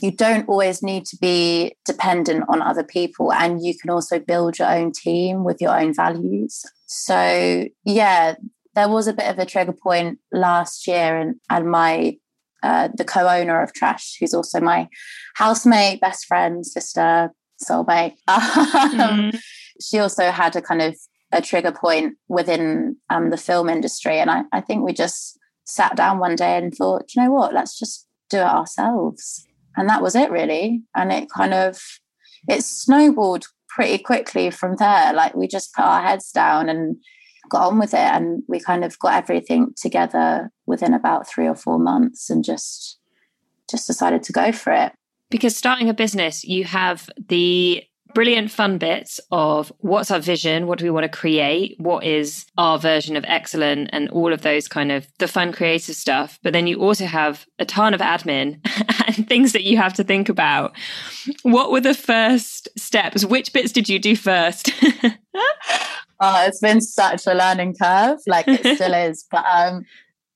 you 0.00 0.10
don't 0.10 0.48
always 0.48 0.82
need 0.82 1.06
to 1.06 1.16
be 1.16 1.76
dependent 1.84 2.44
on 2.48 2.60
other 2.60 2.82
people 2.82 3.32
and 3.32 3.64
you 3.64 3.78
can 3.78 3.90
also 3.90 4.18
build 4.18 4.58
your 4.58 4.68
own 4.68 4.90
team 4.90 5.44
with 5.44 5.60
your 5.60 5.78
own 5.78 5.94
values. 5.94 6.64
So, 6.86 7.68
yeah, 7.84 8.34
there 8.74 8.88
was 8.88 9.06
a 9.06 9.12
bit 9.12 9.30
of 9.30 9.38
a 9.38 9.46
trigger 9.46 9.72
point 9.72 10.18
last 10.32 10.86
year 10.86 11.18
and, 11.18 11.36
and 11.50 11.70
my 11.70 12.16
uh, 12.62 12.88
the 12.94 13.04
co-owner 13.04 13.60
of 13.60 13.72
Trash, 13.72 14.16
who's 14.20 14.34
also 14.34 14.60
my 14.60 14.88
housemate, 15.34 16.00
best 16.00 16.26
friend, 16.26 16.64
sister, 16.64 17.30
soulmate. 17.62 18.14
Um, 18.28 19.32
She 19.80 19.98
also 19.98 20.30
had 20.30 20.54
a 20.54 20.62
kind 20.62 20.80
of 20.80 20.96
a 21.32 21.42
trigger 21.42 21.72
point 21.72 22.14
within 22.28 22.96
um, 23.10 23.30
the 23.30 23.36
film 23.36 23.68
industry. 23.68 24.18
And 24.18 24.30
I, 24.30 24.42
I 24.52 24.60
think 24.60 24.84
we 24.84 24.92
just 24.92 25.38
sat 25.64 25.96
down 25.96 26.18
one 26.18 26.36
day 26.36 26.56
and 26.56 26.74
thought, 26.74 27.14
you 27.14 27.22
know 27.22 27.32
what, 27.32 27.54
let's 27.54 27.78
just 27.78 28.06
do 28.30 28.38
it 28.38 28.42
ourselves. 28.42 29.46
And 29.76 29.88
that 29.88 30.02
was 30.02 30.14
it 30.14 30.30
really. 30.30 30.82
And 30.94 31.10
it 31.10 31.30
kind 31.30 31.54
of 31.54 31.80
it 32.48 32.62
snowballed 32.62 33.46
pretty 33.68 33.98
quickly 33.98 34.50
from 34.50 34.76
there. 34.76 35.12
Like 35.14 35.34
we 35.34 35.48
just 35.48 35.74
put 35.74 35.84
our 35.84 36.02
heads 36.02 36.30
down 36.30 36.68
and 36.68 36.96
got 37.48 37.68
on 37.68 37.78
with 37.78 37.94
it. 37.94 37.98
And 37.98 38.42
we 38.48 38.60
kind 38.60 38.84
of 38.84 38.98
got 38.98 39.14
everything 39.14 39.72
together 39.76 40.50
within 40.66 40.94
about 40.94 41.28
three 41.28 41.46
or 41.46 41.54
four 41.54 41.78
months 41.78 42.30
and 42.30 42.44
just 42.44 42.98
just 43.70 43.86
decided 43.86 44.22
to 44.24 44.32
go 44.32 44.52
for 44.52 44.72
it. 44.72 44.92
because 45.30 45.56
starting 45.56 45.88
a 45.88 45.94
business 45.94 46.44
you 46.44 46.64
have 46.64 47.08
the 47.28 47.82
brilliant 48.14 48.50
fun 48.50 48.78
bits 48.78 49.20
of 49.30 49.72
what's 49.78 50.10
our 50.10 50.20
vision, 50.20 50.66
what 50.66 50.78
do 50.78 50.84
we 50.84 50.90
want 50.90 51.04
to 51.04 51.08
create, 51.08 51.76
what 51.78 52.04
is 52.04 52.46
our 52.58 52.78
version 52.78 53.16
of 53.16 53.24
excellent, 53.26 53.90
and 53.92 54.08
all 54.10 54.32
of 54.32 54.42
those 54.42 54.68
kind 54.68 54.92
of 54.92 55.06
the 55.18 55.28
fun 55.28 55.52
creative 55.52 55.94
stuff. 55.94 56.38
But 56.42 56.52
then 56.52 56.66
you 56.66 56.80
also 56.80 57.06
have 57.06 57.46
a 57.58 57.64
ton 57.64 57.94
of 57.94 58.00
admin 58.00 58.60
and 59.16 59.28
things 59.28 59.52
that 59.52 59.64
you 59.64 59.76
have 59.76 59.94
to 59.94 60.04
think 60.04 60.28
about. 60.28 60.72
What 61.42 61.70
were 61.70 61.80
the 61.80 61.94
first 61.94 62.68
steps? 62.78 63.24
Which 63.24 63.52
bits 63.52 63.72
did 63.72 63.88
you 63.88 63.98
do 63.98 64.16
first? 64.16 64.70
oh, 66.20 66.46
it's 66.46 66.60
been 66.60 66.80
such 66.80 67.26
a 67.26 67.34
learning 67.34 67.74
curve, 67.80 68.18
like 68.26 68.48
it 68.48 68.76
still 68.76 68.94
is. 68.94 69.24
But 69.30 69.44
um, 69.46 69.84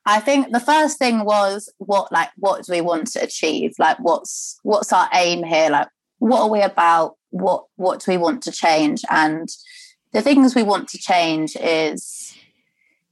I 0.07 0.21
think 0.21 0.53
the 0.53 0.61
first 0.61 0.99
thing 0.99 1.25
was 1.25 1.73
what 1.79 2.13
like 2.13 2.31
what 2.37 2.65
do 2.65 2.73
we 2.73 2.81
want 2.81 3.09
to 3.09 3.23
achieve? 3.23 3.73
Like 3.79 3.99
what's 3.99 4.59
what's 4.63 4.93
our 4.93 5.09
aim 5.13 5.43
here? 5.43 5.69
Like 5.69 5.89
what 6.19 6.43
are 6.43 6.51
we 6.51 6.63
about? 6.63 7.16
What 7.31 7.65
what 7.77 8.01
do 8.01 8.11
we 8.11 8.19
want 8.19 8.43
to 8.45 8.53
change? 8.53 9.03
And 9.11 9.49
the 10.13 10.23
things 10.23 10.55
we 10.55 10.63
want 10.63 10.89
to 10.89 10.99
change 10.99 11.57
is 11.57 12.35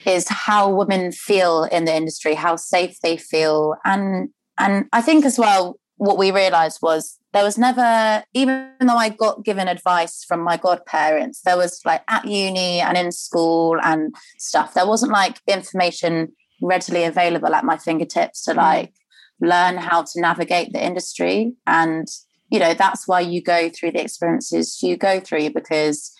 is 0.06 0.28
how 0.28 0.70
women 0.70 1.12
feel 1.12 1.64
in 1.64 1.86
the 1.86 1.94
industry, 1.94 2.34
how 2.34 2.56
safe 2.56 3.00
they 3.00 3.16
feel. 3.16 3.76
And 3.84 4.30
and 4.58 4.86
I 4.92 5.00
think 5.00 5.24
as 5.24 5.38
well 5.38 5.78
what 5.96 6.18
we 6.18 6.30
realized 6.30 6.80
was 6.82 7.18
there 7.32 7.44
was 7.44 7.58
never 7.58 8.24
even 8.32 8.70
though 8.80 8.96
I 8.96 9.08
got 9.08 9.44
given 9.44 9.68
advice 9.68 10.24
from 10.24 10.40
my 10.40 10.56
godparents, 10.56 11.42
there 11.42 11.56
was 11.56 11.80
like 11.84 12.02
at 12.08 12.24
uni 12.24 12.80
and 12.80 12.96
in 12.96 13.12
school 13.12 13.78
and 13.82 14.14
stuff, 14.38 14.74
there 14.74 14.86
wasn't 14.86 15.12
like 15.12 15.40
information 15.46 16.32
readily 16.62 17.04
available 17.04 17.54
at 17.54 17.64
my 17.64 17.76
fingertips 17.76 18.42
to 18.44 18.52
mm. 18.52 18.56
like 18.56 18.94
learn 19.40 19.76
how 19.76 20.02
to 20.02 20.20
navigate 20.20 20.72
the 20.72 20.84
industry 20.84 21.54
and 21.66 22.08
you 22.54 22.60
know 22.60 22.72
that's 22.72 23.08
why 23.08 23.18
you 23.18 23.42
go 23.42 23.68
through 23.68 23.90
the 23.90 24.00
experiences 24.00 24.80
you 24.80 24.96
go 24.96 25.18
through 25.18 25.50
because 25.50 26.12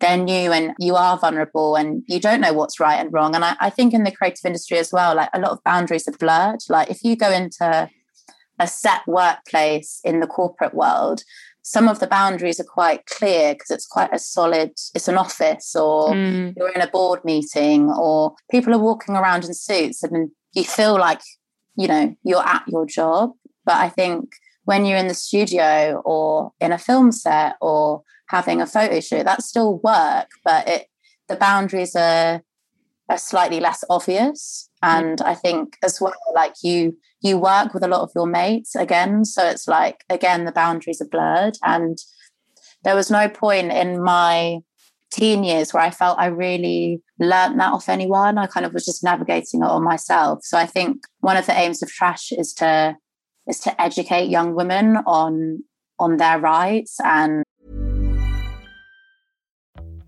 they're 0.00 0.18
new 0.18 0.52
and 0.52 0.74
you 0.78 0.94
are 0.96 1.18
vulnerable 1.18 1.74
and 1.76 2.02
you 2.06 2.20
don't 2.20 2.42
know 2.42 2.52
what's 2.52 2.78
right 2.78 3.00
and 3.00 3.12
wrong. 3.12 3.34
And 3.34 3.44
I, 3.44 3.56
I 3.58 3.70
think 3.70 3.92
in 3.92 4.04
the 4.04 4.12
creative 4.12 4.44
industry 4.44 4.78
as 4.78 4.92
well 4.92 5.16
like 5.16 5.30
a 5.32 5.40
lot 5.40 5.50
of 5.50 5.64
boundaries 5.64 6.06
are 6.06 6.12
blurred. 6.12 6.60
Like 6.68 6.90
if 6.90 7.02
you 7.02 7.16
go 7.16 7.32
into 7.32 7.90
a 8.60 8.66
set 8.68 9.00
workplace 9.06 10.00
in 10.04 10.20
the 10.20 10.26
corporate 10.26 10.74
world 10.74 11.22
some 11.62 11.86
of 11.86 12.00
the 12.00 12.06
boundaries 12.06 12.58
are 12.58 12.64
quite 12.64 13.04
clear 13.06 13.54
because 13.54 13.70
it's 13.70 13.86
quite 13.86 14.12
a 14.12 14.18
solid 14.18 14.70
it's 14.94 15.06
an 15.08 15.18
office 15.18 15.76
or 15.76 16.10
mm. 16.10 16.54
you're 16.56 16.72
in 16.72 16.80
a 16.80 16.88
board 16.88 17.22
meeting 17.24 17.90
or 17.90 18.34
people 18.50 18.74
are 18.74 18.78
walking 18.78 19.14
around 19.14 19.44
in 19.44 19.54
suits 19.54 20.02
and 20.02 20.30
you 20.54 20.64
feel 20.64 20.98
like 20.98 21.20
you 21.76 21.86
know 21.86 22.16
you're 22.24 22.46
at 22.46 22.66
your 22.68 22.86
job. 22.86 23.32
But 23.64 23.76
i 23.76 23.88
think 23.88 24.30
when 24.68 24.84
you're 24.84 24.98
in 24.98 25.08
the 25.08 25.14
studio 25.14 26.02
or 26.04 26.52
in 26.60 26.72
a 26.72 26.78
film 26.78 27.10
set 27.10 27.56
or 27.60 28.02
having 28.28 28.60
a 28.60 28.66
photo 28.66 29.00
shoot 29.00 29.24
that's 29.24 29.48
still 29.48 29.78
work 29.78 30.28
but 30.44 30.68
it 30.68 30.86
the 31.28 31.36
boundaries 31.36 31.96
are 31.96 32.42
are 33.08 33.18
slightly 33.18 33.60
less 33.60 33.82
obvious 33.88 34.68
and 34.82 35.22
i 35.22 35.34
think 35.34 35.76
as 35.82 36.00
well 36.00 36.12
like 36.34 36.52
you 36.62 36.94
you 37.20 37.38
work 37.38 37.74
with 37.74 37.82
a 37.82 37.88
lot 37.88 38.02
of 38.02 38.12
your 38.14 38.26
mates 38.26 38.74
again. 38.74 39.24
So 39.24 39.44
it's 39.44 39.66
like, 39.66 40.04
again, 40.08 40.44
the 40.44 40.52
boundaries 40.52 41.00
are 41.00 41.08
blurred. 41.08 41.56
And 41.64 41.98
there 42.84 42.94
was 42.94 43.10
no 43.10 43.28
point 43.28 43.72
in 43.72 44.02
my 44.02 44.58
teen 45.10 45.42
years 45.42 45.72
where 45.72 45.82
I 45.82 45.90
felt 45.90 46.18
I 46.18 46.26
really 46.26 47.02
learned 47.18 47.58
that 47.58 47.72
off 47.72 47.88
anyone. 47.88 48.38
I 48.38 48.46
kind 48.46 48.66
of 48.66 48.72
was 48.72 48.84
just 48.84 49.02
navigating 49.02 49.62
it 49.62 49.68
on 49.68 49.82
myself. 49.82 50.40
So 50.44 50.56
I 50.56 50.66
think 50.66 51.02
one 51.20 51.36
of 51.36 51.46
the 51.46 51.58
aims 51.58 51.82
of 51.82 51.88
trash 51.88 52.30
is 52.30 52.52
to 52.54 52.96
is 53.48 53.60
to 53.60 53.80
educate 53.80 54.28
young 54.28 54.54
women 54.54 54.96
on 55.06 55.64
on 55.98 56.16
their 56.16 56.38
rights 56.38 57.00
and 57.02 57.42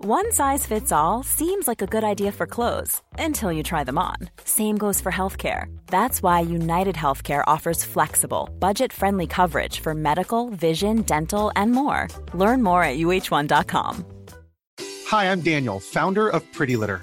one 0.05 0.33
size 0.33 0.65
fits 0.65 0.93
all 0.93 1.23
seems 1.23 1.69
like 1.69 1.83
a 1.83 1.87
good 1.87 2.05
idea 2.05 2.33
for 2.33 2.47
clothes 2.47 3.03
until 3.19 3.53
you 3.53 3.63
try 3.63 3.85
them 3.85 3.99
on. 3.99 4.17
Same 4.45 4.79
goes 4.79 4.99
for 4.99 5.13
healthcare. 5.13 5.67
That's 5.89 6.23
why 6.23 6.41
United 6.41 6.95
Healthcare 6.95 7.45
offers 7.47 7.85
flexible, 7.85 8.49
budget 8.59 8.95
friendly 8.95 9.27
coverage 9.27 9.81
for 9.81 9.95
medical, 9.95 10.49
vision, 10.49 11.03
dental, 11.03 11.53
and 11.55 11.73
more. 11.73 12.09
Learn 12.33 12.63
more 12.63 12.83
at 12.83 12.97
uhone.com. 12.97 14.07
Hi, 15.09 15.31
I'm 15.31 15.43
Daniel, 15.43 15.79
founder 15.81 16.31
of 16.31 16.51
Pretty 16.55 16.77
Litter. 16.77 17.03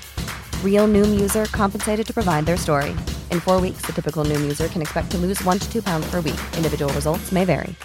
Real 0.63 0.87
Noom 0.87 1.21
user 1.21 1.45
compensated 1.45 2.07
to 2.07 2.13
provide 2.15 2.47
their 2.47 2.57
story. 2.57 2.95
In 3.29 3.39
four 3.39 3.61
weeks, 3.61 3.85
the 3.85 3.93
typical 3.93 4.25
Noom 4.25 4.41
user 4.41 4.67
can 4.69 4.81
expect 4.81 5.11
to 5.11 5.19
lose 5.19 5.39
one 5.43 5.59
to 5.59 5.71
two 5.71 5.83
pounds 5.83 6.09
per 6.09 6.19
week. 6.21 6.41
Individual 6.57 6.91
results 6.93 7.31
may 7.31 7.45
vary. 7.45 7.75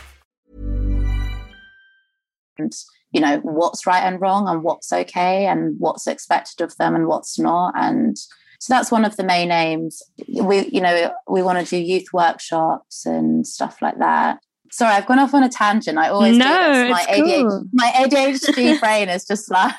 And 2.59 2.73
you 3.13 3.21
know 3.21 3.39
what's 3.39 3.87
right 3.87 4.03
and 4.03 4.21
wrong 4.21 4.49
and 4.49 4.63
what's 4.63 4.93
okay 4.93 5.47
and 5.47 5.77
what's 5.79 6.07
expected 6.07 6.63
of 6.63 6.77
them 6.77 6.95
and 6.95 7.07
what's 7.07 7.39
not 7.39 7.73
and 7.77 8.19
so 8.59 8.75
that's 8.75 8.91
one 8.91 9.05
of 9.05 9.17
the 9.17 9.25
main 9.25 9.51
aims 9.51 10.03
we 10.29 10.69
you 10.69 10.81
know 10.81 11.13
we 11.29 11.43
want 11.43 11.59
to 11.59 11.65
do 11.65 11.83
youth 11.83 12.13
workshops 12.13 13.07
and 13.07 13.47
stuff 13.47 13.81
like 13.81 13.99
that 13.99 14.39
sorry 14.71 14.93
i've 14.93 15.07
gone 15.07 15.19
off 15.19 15.33
on 15.33 15.43
a 15.43 15.49
tangent 15.49 15.99
i 15.99 16.09
always 16.09 16.37
no, 16.37 16.45
do 16.45 16.91
my 16.91 17.07
ADHD, 17.09 17.49
cool. 17.49 17.65
my 17.73 17.91
adhd 17.95 18.81
brain 18.81 19.09
is 19.09 19.25
just 19.25 19.51
like 19.51 19.75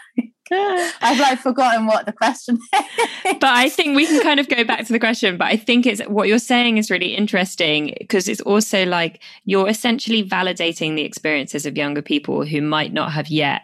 I've 1.02 1.20
like 1.20 1.40
forgotten 1.40 1.86
what 1.86 2.06
the 2.06 2.14
question 2.14 2.60
is. 2.74 3.36
But 3.40 3.44
I 3.44 3.70
think 3.70 3.96
we 3.96 4.06
can 4.06 4.22
kind 4.22 4.40
of 4.40 4.50
go 4.50 4.64
back 4.64 4.86
to 4.86 4.94
the 4.94 5.00
question. 5.00 5.38
But 5.38 5.48
I 5.48 5.58
think 5.58 5.86
it's 5.86 6.02
what 6.04 6.28
you're 6.28 6.40
saying 6.40 6.78
is 6.78 6.92
really 6.92 7.16
interesting 7.16 7.94
because 8.00 8.28
it's 8.28 8.42
also 8.42 8.86
like 8.86 9.22
you're 9.46 9.70
essentially 9.70 10.24
validating 10.24 10.96
the 10.96 11.04
experiences 11.04 11.66
of 11.66 11.78
younger 11.78 12.02
people 12.02 12.46
who 12.46 12.62
might 12.62 12.94
not 12.94 13.12
have 13.12 13.28
yet 13.28 13.62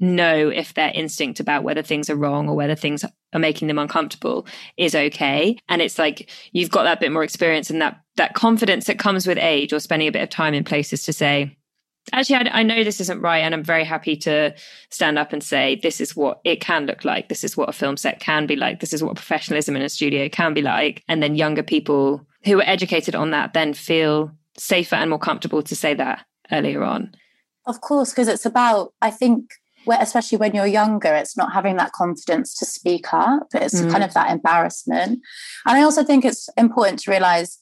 know 0.00 0.48
if 0.48 0.74
their 0.74 0.92
instinct 0.94 1.40
about 1.40 1.64
whether 1.64 1.82
things 1.82 2.08
are 2.08 2.16
wrong 2.16 2.48
or 2.48 2.54
whether 2.54 2.74
things 2.74 3.04
are 3.04 3.38
making 3.38 3.68
them 3.68 3.78
uncomfortable 3.78 4.46
is 4.76 4.94
okay 4.94 5.56
and 5.68 5.82
it's 5.82 5.98
like 5.98 6.30
you've 6.52 6.70
got 6.70 6.84
that 6.84 7.00
bit 7.00 7.10
more 7.10 7.24
experience 7.24 7.68
and 7.68 7.82
that 7.82 8.00
that 8.16 8.34
confidence 8.34 8.86
that 8.86 8.98
comes 8.98 9.26
with 9.26 9.38
age 9.38 9.72
or 9.72 9.80
spending 9.80 10.08
a 10.08 10.12
bit 10.12 10.22
of 10.22 10.28
time 10.28 10.54
in 10.54 10.62
places 10.62 11.02
to 11.02 11.12
say 11.12 11.56
actually 12.12 12.36
I, 12.36 12.60
I, 12.60 12.62
know 12.62 12.84
this 12.84 13.00
isn't 13.00 13.20
right 13.20 13.38
and 13.38 13.54
i'm 13.54 13.62
very 13.62 13.84
happy 13.84 14.16
to 14.16 14.54
stand 14.90 15.18
up 15.18 15.32
and 15.32 15.42
say 15.42 15.80
this 15.82 16.00
is 16.00 16.16
what 16.16 16.40
it 16.44 16.60
can 16.60 16.86
look 16.86 17.04
like. 17.04 17.28
This 17.28 17.44
is 17.44 17.56
what 17.56 17.68
a 17.68 17.72
film 17.72 17.96
set 17.96 18.20
can 18.20 18.46
be 18.46 18.56
like. 18.56 18.80
This 18.80 18.92
is 18.92 19.02
what 19.02 19.16
professionalism 19.16 19.76
in 19.76 19.82
a 19.82 19.88
studio 19.88 20.28
can 20.28 20.54
be 20.54 20.62
like. 20.62 21.02
And 21.08 21.22
then 21.22 21.34
younger 21.34 21.62
people 21.62 22.26
who 22.44 22.58
are 22.58 22.66
educated 22.66 23.14
on 23.14 23.30
that 23.32 23.52
then 23.52 23.74
feel 23.74 24.30
safer 24.56 24.96
and 24.96 25.10
more 25.10 25.18
comfortable 25.18 25.62
to 25.62 25.76
say 25.76 25.94
that 25.94 26.24
earlier 26.50 26.82
on. 26.82 27.14
Of 27.66 27.80
course 27.80 28.10
because 28.10 28.28
it's 28.28 28.46
about 28.46 28.94
i 29.02 29.10
think 29.10 29.50
especially 30.00 30.36
when 30.36 30.54
you're 30.54 30.66
younger 30.66 31.14
it's 31.14 31.36
not 31.36 31.52
having 31.52 31.76
that 31.76 31.92
confidence 31.92 32.54
to 32.54 32.66
speak 32.66 33.12
up. 33.12 33.46
It's 33.54 33.80
mm. 33.80 33.90
kind 33.90 34.04
of 34.04 34.12
that 34.14 34.30
embarrassment. 34.30 35.20
And 35.66 35.76
i 35.78 35.82
also 35.82 36.04
think 36.04 36.24
it's 36.24 36.48
important 36.56 37.00
to 37.00 37.10
realize 37.10 37.58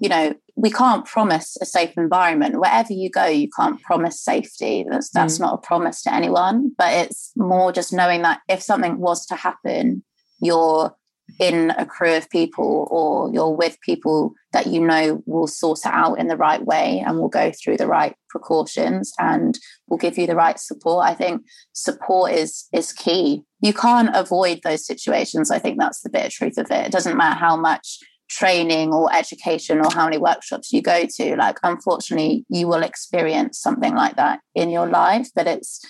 you 0.00 0.08
know, 0.08 0.34
we 0.56 0.70
can't 0.70 1.04
promise 1.04 1.56
a 1.60 1.66
safe 1.66 1.92
environment. 1.96 2.58
Wherever 2.58 2.92
you 2.92 3.10
go, 3.10 3.26
you 3.26 3.48
can't 3.54 3.80
promise 3.82 4.20
safety. 4.20 4.84
That's 4.88 5.10
that's 5.10 5.36
mm. 5.36 5.40
not 5.40 5.54
a 5.54 5.58
promise 5.58 6.02
to 6.02 6.14
anyone. 6.14 6.72
But 6.76 6.92
it's 6.94 7.32
more 7.36 7.70
just 7.70 7.92
knowing 7.92 8.22
that 8.22 8.40
if 8.48 8.62
something 8.62 8.98
was 8.98 9.26
to 9.26 9.36
happen, 9.36 10.02
you're 10.40 10.96
in 11.38 11.70
a 11.70 11.86
crew 11.86 12.16
of 12.16 12.28
people 12.30 12.88
or 12.90 13.32
you're 13.32 13.54
with 13.54 13.80
people 13.82 14.32
that 14.52 14.66
you 14.66 14.80
know 14.80 15.22
will 15.26 15.46
sort 15.46 15.78
it 15.78 15.92
out 15.92 16.18
in 16.18 16.26
the 16.26 16.36
right 16.36 16.64
way 16.64 17.02
and 17.06 17.18
will 17.18 17.28
go 17.28 17.52
through 17.52 17.76
the 17.76 17.86
right 17.86 18.16
precautions 18.28 19.12
and 19.18 19.58
will 19.86 19.96
give 19.96 20.18
you 20.18 20.26
the 20.26 20.34
right 20.34 20.58
support 20.58 21.06
i 21.06 21.14
think 21.14 21.42
support 21.72 22.32
is 22.32 22.66
is 22.72 22.92
key 22.92 23.44
you 23.60 23.72
can't 23.72 24.10
avoid 24.14 24.60
those 24.64 24.84
situations 24.84 25.52
i 25.52 25.58
think 25.58 25.78
that's 25.78 26.00
the 26.00 26.10
bitter 26.10 26.30
truth 26.30 26.58
of 26.58 26.68
it 26.70 26.86
it 26.86 26.92
doesn't 26.92 27.16
matter 27.16 27.38
how 27.38 27.56
much 27.56 27.98
training 28.30 28.94
or 28.94 29.12
education 29.12 29.80
or 29.80 29.90
how 29.90 30.04
many 30.04 30.16
workshops 30.16 30.72
you 30.72 30.80
go 30.80 31.04
to 31.04 31.34
like 31.36 31.58
unfortunately 31.64 32.44
you 32.48 32.68
will 32.68 32.82
experience 32.82 33.58
something 33.58 33.94
like 33.94 34.14
that 34.14 34.38
in 34.54 34.70
your 34.70 34.86
life 34.86 35.28
but 35.34 35.48
it's 35.48 35.84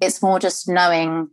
it's 0.00 0.22
more 0.22 0.38
just 0.38 0.68
knowing 0.68 1.28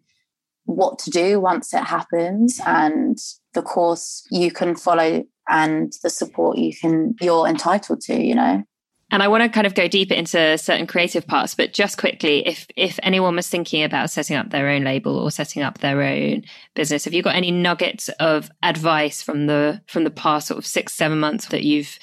what 0.65 0.97
to 0.97 1.11
do 1.11 1.39
once 1.39 1.73
it 1.75 1.83
happens 1.83 2.59
and 2.65 3.19
the 3.53 3.61
course 3.61 4.25
you 4.31 4.51
can 4.51 4.75
follow 4.75 5.23
and 5.47 5.93
the 6.01 6.09
support 6.09 6.57
you 6.57 6.73
can 6.75 7.15
you're 7.21 7.47
entitled 7.47 8.01
to 8.01 8.19
you 8.19 8.33
know 8.33 8.63
and 9.09 9.23
I 9.23 9.27
want 9.29 9.43
to 9.43 9.49
kind 9.49 9.65
of 9.65 9.73
go 9.73 9.87
deeper 9.87 10.13
into 10.13 10.57
certain 10.57 10.85
creative 10.85 11.25
parts, 11.25 11.55
but 11.55 11.73
just 11.73 11.97
quickly, 11.97 12.45
if 12.45 12.67
if 12.75 12.99
anyone 13.03 13.35
was 13.35 13.47
thinking 13.47 13.83
about 13.83 14.09
setting 14.09 14.35
up 14.35 14.49
their 14.49 14.67
own 14.67 14.83
label 14.83 15.17
or 15.17 15.31
setting 15.31 15.63
up 15.63 15.77
their 15.77 16.01
own 16.01 16.43
business, 16.75 17.05
have 17.05 17.13
you 17.13 17.23
got 17.23 17.35
any 17.35 17.51
nuggets 17.51 18.09
of 18.19 18.51
advice 18.63 19.21
from 19.21 19.47
the 19.47 19.81
from 19.87 20.03
the 20.03 20.09
past 20.09 20.47
sort 20.47 20.57
of 20.57 20.65
six, 20.65 20.93
seven 20.93 21.19
months 21.19 21.47
that 21.47 21.63
you've 21.63 21.97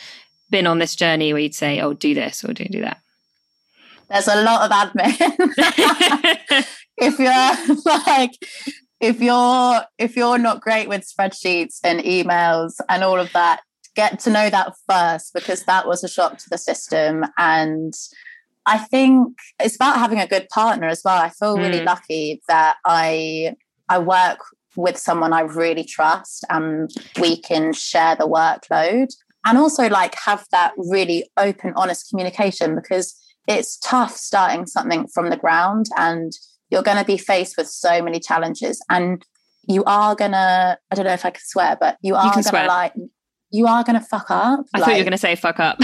been 0.48 0.66
on 0.66 0.78
this 0.78 0.96
journey 0.96 1.32
where 1.32 1.42
you'd 1.42 1.54
say, 1.54 1.80
Oh, 1.80 1.92
do 1.92 2.14
this 2.14 2.42
or 2.42 2.54
don't 2.54 2.70
do 2.70 2.80
that? 2.80 3.00
There's 4.08 4.28
a 4.28 4.42
lot 4.42 4.70
of 4.70 4.70
admin. 4.70 5.16
if 6.96 7.18
you're 7.18 7.92
like 8.06 8.32
if 9.00 9.20
you're 9.20 9.82
if 9.98 10.16
you're 10.16 10.38
not 10.38 10.62
great 10.62 10.88
with 10.88 11.06
spreadsheets 11.06 11.80
and 11.84 12.00
emails 12.00 12.74
and 12.88 13.02
all 13.02 13.18
of 13.20 13.32
that 13.32 13.60
get 13.94 14.18
to 14.20 14.30
know 14.30 14.50
that 14.50 14.72
first 14.88 15.32
because 15.34 15.64
that 15.64 15.86
was 15.86 16.04
a 16.04 16.08
shock 16.08 16.38
to 16.38 16.50
the 16.50 16.58
system. 16.58 17.24
And 17.38 17.94
i 18.66 18.78
think 18.78 19.38
it's 19.60 19.76
about 19.76 19.98
having 19.98 20.20
a 20.20 20.26
good 20.26 20.48
partner 20.48 20.88
as 20.88 21.02
well. 21.04 21.18
I 21.18 21.30
feel 21.30 21.58
really 21.58 21.80
mm. 21.80 21.86
lucky 21.86 22.42
that 22.48 22.76
i 22.84 23.54
i 23.88 23.98
work 23.98 24.38
with 24.76 24.98
someone 24.98 25.32
i 25.32 25.40
really 25.40 25.84
trust 25.84 26.44
and 26.50 26.90
we 27.20 27.36
can 27.36 27.72
share 27.72 28.16
the 28.16 28.26
workload 28.26 29.14
and 29.44 29.58
also 29.58 29.88
like 29.88 30.14
have 30.16 30.46
that 30.50 30.72
really 30.76 31.30
open 31.36 31.72
honest 31.76 32.08
communication 32.10 32.74
because 32.74 33.14
it's 33.46 33.78
tough 33.78 34.16
starting 34.16 34.66
something 34.66 35.06
from 35.08 35.30
the 35.30 35.36
ground 35.36 35.86
and 35.96 36.32
you're 36.70 36.82
going 36.82 36.98
to 36.98 37.04
be 37.04 37.18
faced 37.18 37.56
with 37.56 37.68
so 37.68 38.02
many 38.02 38.18
challenges 38.18 38.82
and 38.88 39.24
you 39.68 39.84
are 39.84 40.14
going 40.14 40.32
to 40.32 40.78
i 40.90 40.94
don't 40.94 41.04
know 41.04 41.12
if 41.12 41.24
i 41.24 41.30
can 41.30 41.42
swear 41.44 41.76
but 41.78 41.98
you 42.02 42.14
are 42.14 42.32
going 42.32 42.44
to 42.44 42.66
like 42.66 42.94
you 43.54 43.66
are 43.68 43.84
going 43.84 43.98
to 43.98 44.04
fuck 44.04 44.26
up 44.30 44.66
i 44.74 44.78
like, 44.78 44.84
thought 44.84 44.92
you 44.92 44.98
were 44.98 45.04
going 45.04 45.12
to 45.12 45.18
say 45.18 45.36
fuck 45.36 45.60
up 45.60 45.78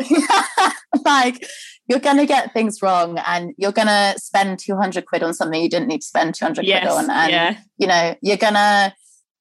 like 1.04 1.44
you're 1.88 1.98
going 1.98 2.16
to 2.16 2.26
get 2.26 2.52
things 2.52 2.80
wrong 2.80 3.18
and 3.26 3.52
you're 3.58 3.72
going 3.72 3.88
to 3.88 4.14
spend 4.18 4.58
200 4.58 5.04
quid 5.06 5.22
on 5.22 5.34
something 5.34 5.60
you 5.60 5.68
didn't 5.68 5.88
need 5.88 6.00
to 6.00 6.06
spend 6.06 6.34
200 6.34 6.64
yes, 6.64 6.82
quid 6.82 6.92
on 6.92 7.10
and 7.10 7.32
yeah. 7.32 7.58
you 7.78 7.86
know 7.86 8.14
you're 8.22 8.36
going 8.36 8.54
to 8.54 8.94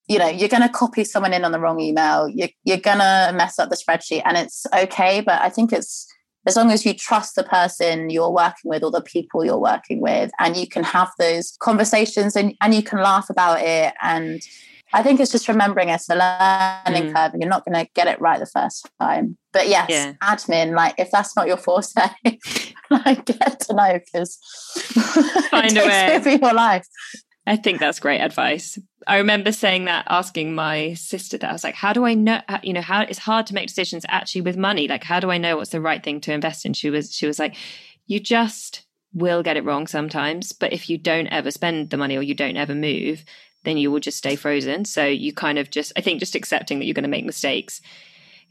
you 0.07 0.17
know 0.17 0.27
you're 0.27 0.49
going 0.49 0.63
to 0.63 0.69
copy 0.69 1.03
someone 1.03 1.33
in 1.33 1.45
on 1.45 1.51
the 1.51 1.59
wrong 1.59 1.79
email 1.79 2.27
you're, 2.27 2.49
you're 2.63 2.77
going 2.77 2.99
to 2.99 3.31
mess 3.35 3.59
up 3.59 3.69
the 3.69 3.75
spreadsheet 3.75 4.23
and 4.25 4.37
it's 4.37 4.65
okay 4.75 5.21
but 5.21 5.39
i 5.41 5.49
think 5.49 5.71
it's 5.71 6.07
as 6.47 6.55
long 6.55 6.71
as 6.71 6.85
you 6.85 6.93
trust 6.93 7.35
the 7.35 7.43
person 7.43 8.09
you're 8.09 8.31
working 8.31 8.69
with 8.69 8.83
or 8.83 8.91
the 8.91 9.01
people 9.01 9.43
you're 9.43 9.57
working 9.57 9.99
with 9.99 10.31
and 10.39 10.55
you 10.55 10.67
can 10.67 10.83
have 10.83 11.11
those 11.17 11.57
conversations 11.59 12.35
and, 12.35 12.53
and 12.61 12.73
you 12.73 12.83
can 12.83 12.99
laugh 12.99 13.29
about 13.29 13.61
it 13.61 13.93
and 14.01 14.41
I 14.93 15.03
think 15.03 15.19
it's 15.19 15.31
just 15.31 15.47
remembering 15.47 15.89
it's 15.89 16.09
a 16.09 16.15
learning 16.15 17.11
mm. 17.11 17.13
curve 17.13 17.33
and 17.33 17.41
you're 17.41 17.49
not 17.49 17.65
going 17.65 17.85
to 17.85 17.91
get 17.95 18.07
it 18.07 18.21
right 18.21 18.39
the 18.39 18.45
first 18.45 18.89
time. 18.99 19.37
But 19.51 19.67
yes, 19.67 19.89
yeah. 19.89 20.13
admin, 20.23 20.75
like 20.75 20.95
if 20.97 21.11
that's 21.11 21.35
not 21.35 21.47
your 21.47 21.57
forte, 21.57 22.01
like 22.89 23.25
get 23.25 23.59
to 23.61 23.73
know 23.73 23.99
because 23.99 24.37
find 25.49 25.77
a 25.77 25.85
way 25.85 26.19
for 26.21 26.29
your 26.29 26.53
life. 26.53 26.87
I 27.47 27.57
think 27.57 27.79
that's 27.79 27.99
great 27.99 28.21
advice. 28.21 28.79
I 29.07 29.17
remember 29.17 29.51
saying 29.51 29.85
that, 29.85 30.07
asking 30.09 30.55
my 30.55 30.93
sister 30.95 31.37
that 31.37 31.49
I 31.49 31.53
was 31.53 31.63
like, 31.63 31.75
how 31.75 31.93
do 31.93 32.05
I 32.05 32.15
know, 32.15 32.41
you 32.63 32.73
know, 32.73 32.81
how 32.81 33.01
it's 33.01 33.19
hard 33.19 33.45
to 33.47 33.53
make 33.53 33.67
decisions 33.67 34.05
actually 34.09 34.41
with 34.41 34.57
money. 34.57 34.87
Like, 34.87 35.03
how 35.03 35.19
do 35.19 35.29
I 35.29 35.37
know 35.37 35.57
what's 35.57 35.69
the 35.69 35.81
right 35.81 36.03
thing 36.03 36.21
to 36.21 36.33
invest 36.33 36.65
in? 36.65 36.73
She 36.73 36.89
was, 36.89 37.13
she 37.13 37.27
was 37.27 37.37
like, 37.37 37.55
you 38.07 38.19
just 38.19 38.85
will 39.13 39.43
get 39.43 39.57
it 39.57 39.63
wrong 39.63 39.85
sometimes. 39.85 40.53
But 40.53 40.73
if 40.73 40.89
you 40.89 40.97
don't 40.97 41.27
ever 41.27 41.51
spend 41.51 41.91
the 41.91 41.97
money 41.97 42.17
or 42.17 42.23
you 42.23 42.33
don't 42.33 42.57
ever 42.57 42.73
move, 42.73 43.23
then 43.65 43.77
you 43.77 43.91
will 43.91 43.99
just 43.99 44.17
stay 44.17 44.35
frozen. 44.35 44.85
So 44.85 45.05
you 45.05 45.33
kind 45.33 45.57
of 45.57 45.69
just, 45.69 45.91
I 45.97 46.01
think 46.01 46.19
just 46.19 46.35
accepting 46.35 46.79
that 46.79 46.85
you're 46.85 46.93
going 46.93 47.03
to 47.03 47.09
make 47.09 47.25
mistakes 47.25 47.81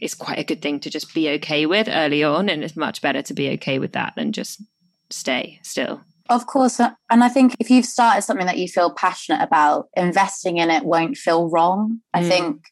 is 0.00 0.14
quite 0.14 0.38
a 0.38 0.44
good 0.44 0.60
thing 0.60 0.80
to 0.80 0.90
just 0.90 1.14
be 1.14 1.30
okay 1.30 1.66
with 1.66 1.88
early 1.88 2.22
on. 2.22 2.48
And 2.48 2.62
it's 2.62 2.76
much 2.76 3.00
better 3.00 3.22
to 3.22 3.34
be 3.34 3.50
okay 3.52 3.78
with 3.78 3.92
that 3.92 4.14
than 4.16 4.32
just 4.32 4.62
stay 5.10 5.60
still. 5.62 6.02
Of 6.28 6.46
course. 6.46 6.80
Uh, 6.80 6.90
and 7.10 7.22
I 7.22 7.28
think 7.28 7.54
if 7.60 7.70
you've 7.70 7.84
started 7.84 8.22
something 8.22 8.46
that 8.46 8.58
you 8.58 8.68
feel 8.68 8.92
passionate 8.92 9.42
about, 9.42 9.88
investing 9.96 10.56
in 10.58 10.70
it 10.70 10.84
won't 10.84 11.16
feel 11.16 11.48
wrong. 11.48 12.00
I 12.12 12.22
mm. 12.22 12.28
think 12.28 12.64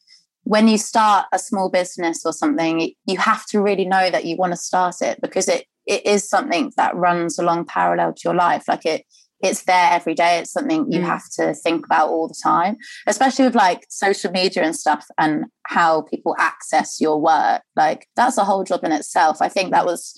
when 0.44 0.68
you 0.68 0.78
start 0.78 1.26
a 1.33 1.38
small 1.38 1.70
business 1.70 2.24
or 2.24 2.33
something, 2.33 2.92
you 3.07 3.18
have 3.18 3.46
to 3.46 3.61
really 3.61 3.85
know 3.85 4.11
that 4.11 4.24
you 4.24 4.37
want 4.37 4.52
to 4.52 4.57
start 4.57 4.96
it 5.00 5.20
because 5.20 5.48
it 5.48 5.66
it 5.85 6.07
is 6.07 6.28
something 6.28 6.72
that 6.76 6.94
runs 6.94 7.38
along 7.38 7.66
parallel 7.66 8.12
to 8.14 8.20
your 8.24 8.35
life. 8.35 8.68
Like 8.68 8.87
it 8.87 9.05
it's 9.42 9.64
there 9.64 9.90
every 9.90 10.14
day. 10.14 10.38
It's 10.38 10.52
something 10.52 10.90
you 10.90 11.00
mm. 11.00 11.05
have 11.05 11.28
to 11.37 11.55
think 11.55 11.85
about 11.85 12.09
all 12.09 12.28
the 12.28 12.40
time, 12.42 12.76
especially 13.07 13.44
with 13.44 13.55
like 13.55 13.87
social 13.88 14.31
media 14.31 14.62
and 14.62 14.76
stuff 14.76 15.07
and 15.18 15.46
how 15.66 16.02
people 16.02 16.37
access 16.38 17.00
your 17.00 17.20
work. 17.20 17.62
Like 17.76 18.07
that's 18.16 18.38
a 18.38 18.44
whole 18.44 18.64
job 18.64 18.85
in 18.85 18.92
itself. 18.92 19.38
I 19.40 19.48
think 19.48 19.72
that 19.72 19.87
was 19.87 20.14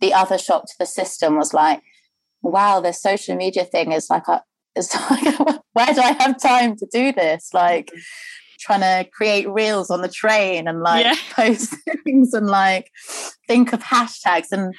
the 0.00 0.14
other 0.14 0.38
shock 0.38 0.64
to 0.64 0.74
the 0.78 0.86
system 0.86 1.36
was 1.36 1.54
like 1.54 1.82
wow, 2.42 2.80
this 2.80 3.00
social 3.00 3.36
media 3.36 3.64
thing 3.64 3.92
is 3.92 4.10
like, 4.10 4.28
a, 4.28 4.42
it's 4.76 4.94
like, 5.10 5.38
where 5.72 5.94
do 5.94 6.00
I 6.00 6.16
have 6.18 6.40
time 6.40 6.76
to 6.76 6.86
do 6.92 7.12
this? 7.12 7.50
Like, 7.52 7.90
trying 8.60 8.80
to 8.80 9.08
create 9.10 9.48
reels 9.48 9.90
on 9.90 10.02
the 10.02 10.08
train 10.08 10.68
and 10.68 10.82
like 10.82 11.04
yeah. 11.04 11.16
post 11.32 11.74
things 12.04 12.32
and 12.32 12.46
like 12.46 12.88
think 13.48 13.72
of 13.72 13.82
hashtags 13.82 14.52
and 14.52 14.72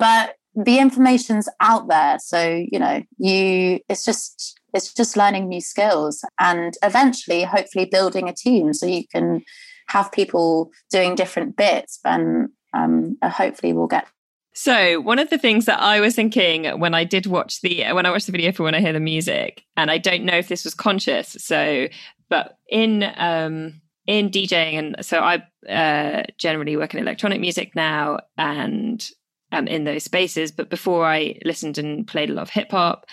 but 0.00 0.34
the 0.54 0.78
information's 0.78 1.48
out 1.60 1.88
there 1.88 2.18
so 2.18 2.64
you 2.70 2.78
know 2.78 3.02
you 3.18 3.78
it's 3.88 4.04
just 4.04 4.58
it's 4.74 4.92
just 4.92 5.16
learning 5.16 5.48
new 5.48 5.60
skills 5.60 6.24
and 6.38 6.74
eventually 6.82 7.44
hopefully 7.44 7.84
building 7.84 8.28
a 8.28 8.34
team 8.34 8.72
so 8.72 8.86
you 8.86 9.06
can 9.08 9.42
have 9.88 10.12
people 10.12 10.70
doing 10.90 11.14
different 11.14 11.56
bits 11.56 11.98
and 12.04 12.48
um, 12.72 13.16
hopefully 13.22 13.72
we'll 13.72 13.86
get 13.86 14.06
so 14.52 15.00
one 15.00 15.18
of 15.18 15.30
the 15.30 15.38
things 15.38 15.66
that 15.66 15.80
I 15.80 16.00
was 16.00 16.14
thinking 16.14 16.64
when 16.80 16.92
I 16.92 17.04
did 17.04 17.26
watch 17.26 17.60
the 17.60 17.84
when 17.92 18.04
I 18.04 18.10
watched 18.10 18.26
the 18.26 18.32
video 18.32 18.52
for 18.52 18.64
when 18.64 18.74
I 18.74 18.80
hear 18.80 18.92
the 18.92 19.00
music, 19.00 19.64
and 19.76 19.90
I 19.90 19.98
don't 19.98 20.24
know 20.24 20.36
if 20.36 20.48
this 20.48 20.64
was 20.64 20.74
conscious. 20.74 21.36
So, 21.38 21.86
but 22.28 22.58
in 22.68 23.04
um 23.16 23.80
in 24.06 24.28
DJing, 24.28 24.78
and 24.78 24.96
so 25.06 25.20
I 25.20 25.44
uh, 25.72 26.24
generally 26.36 26.76
work 26.76 26.94
in 26.94 27.00
electronic 27.00 27.40
music 27.40 27.76
now, 27.76 28.18
and 28.36 29.08
um 29.52 29.66
in 29.68 29.84
those 29.84 30.04
spaces. 30.04 30.52
But 30.52 30.70
before 30.70 31.04
I 31.06 31.38
listened 31.44 31.78
and 31.78 32.06
played 32.06 32.30
a 32.30 32.34
lot 32.34 32.42
of 32.42 32.50
hip 32.50 32.70
hop, 32.70 33.06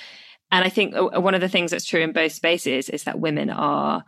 and 0.51 0.63
I 0.63 0.69
think 0.69 0.95
uh, 0.95 1.19
one 1.19 1.35
of 1.35 1.41
the 1.41 1.49
things 1.49 1.71
that's 1.71 1.85
true 1.85 2.01
in 2.01 2.13
both 2.13 2.31
spaces 2.31 2.89
is 2.89 3.03
that 3.03 3.19
women 3.19 3.49
are 3.49 4.03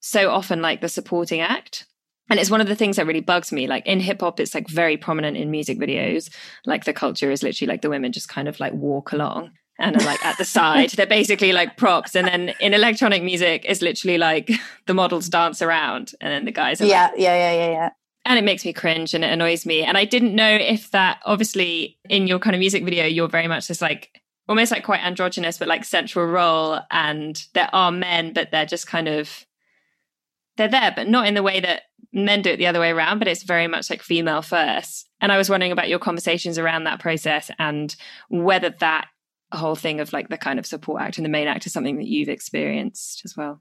so 0.00 0.30
often 0.30 0.62
like 0.62 0.80
the 0.80 0.88
supporting 0.88 1.40
act. 1.40 1.86
And 2.30 2.38
it's 2.38 2.50
one 2.50 2.60
of 2.60 2.68
the 2.68 2.76
things 2.76 2.96
that 2.96 3.06
really 3.06 3.20
bugs 3.20 3.52
me 3.52 3.66
like 3.66 3.86
in 3.86 4.00
hip 4.00 4.20
hop 4.20 4.40
it's 4.40 4.54
like 4.54 4.68
very 4.68 4.96
prominent 4.96 5.36
in 5.36 5.50
music 5.50 5.78
videos. 5.78 6.30
Like 6.64 6.84
the 6.84 6.92
culture 6.92 7.30
is 7.30 7.42
literally 7.42 7.68
like 7.68 7.82
the 7.82 7.90
women 7.90 8.12
just 8.12 8.28
kind 8.28 8.48
of 8.48 8.60
like 8.60 8.72
walk 8.72 9.12
along 9.12 9.50
and 9.78 9.96
are 9.96 10.04
like 10.04 10.24
at 10.24 10.38
the 10.38 10.44
side. 10.44 10.90
They're 10.96 11.06
basically 11.06 11.52
like 11.52 11.76
props. 11.76 12.14
And 12.14 12.26
then 12.26 12.54
in 12.60 12.74
electronic 12.74 13.22
music 13.22 13.64
it's 13.68 13.82
literally 13.82 14.18
like 14.18 14.50
the 14.86 14.94
models 14.94 15.28
dance 15.28 15.60
around 15.60 16.12
and 16.20 16.32
then 16.32 16.44
the 16.44 16.52
guys 16.52 16.80
are 16.80 16.86
yeah 16.86 17.06
like, 17.06 17.14
yeah 17.18 17.34
yeah 17.34 17.52
yeah 17.52 17.70
yeah 17.70 17.90
and 18.24 18.38
it 18.38 18.44
makes 18.44 18.64
me 18.64 18.72
cringe 18.72 19.14
and 19.14 19.24
it 19.24 19.32
annoys 19.32 19.66
me 19.66 19.82
and 19.82 19.96
i 19.96 20.04
didn't 20.04 20.34
know 20.34 20.50
if 20.50 20.90
that 20.90 21.20
obviously 21.24 21.98
in 22.08 22.26
your 22.26 22.38
kind 22.38 22.54
of 22.54 22.60
music 22.60 22.84
video 22.84 23.06
you're 23.06 23.28
very 23.28 23.48
much 23.48 23.68
this 23.68 23.82
like 23.82 24.20
almost 24.48 24.72
like 24.72 24.84
quite 24.84 25.04
androgynous 25.04 25.58
but 25.58 25.68
like 25.68 25.84
central 25.84 26.26
role 26.26 26.80
and 26.90 27.46
there 27.54 27.70
are 27.72 27.92
men 27.92 28.32
but 28.32 28.50
they're 28.50 28.66
just 28.66 28.86
kind 28.86 29.08
of 29.08 29.46
they're 30.56 30.68
there 30.68 30.92
but 30.94 31.08
not 31.08 31.26
in 31.26 31.34
the 31.34 31.42
way 31.42 31.60
that 31.60 31.82
men 32.12 32.42
do 32.42 32.50
it 32.50 32.58
the 32.58 32.66
other 32.66 32.80
way 32.80 32.90
around, 32.90 33.18
but 33.18 33.28
it's 33.28 33.42
very 33.42 33.66
much 33.66 33.88
like 33.88 34.02
female 34.02 34.42
first. 34.42 35.08
And 35.20 35.32
I 35.32 35.38
was 35.38 35.48
wondering 35.48 35.72
about 35.72 35.88
your 35.88 35.98
conversations 35.98 36.58
around 36.58 36.84
that 36.84 37.00
process 37.00 37.50
and 37.58 37.94
whether 38.28 38.70
that 38.80 39.08
whole 39.52 39.74
thing 39.74 40.00
of 40.00 40.12
like 40.12 40.28
the 40.28 40.38
kind 40.38 40.58
of 40.58 40.66
support 40.66 41.02
act 41.02 41.18
and 41.18 41.24
the 41.24 41.30
main 41.30 41.48
act 41.48 41.66
is 41.66 41.72
something 41.72 41.96
that 41.96 42.06
you've 42.06 42.28
experienced 42.28 43.22
as 43.24 43.36
well. 43.36 43.60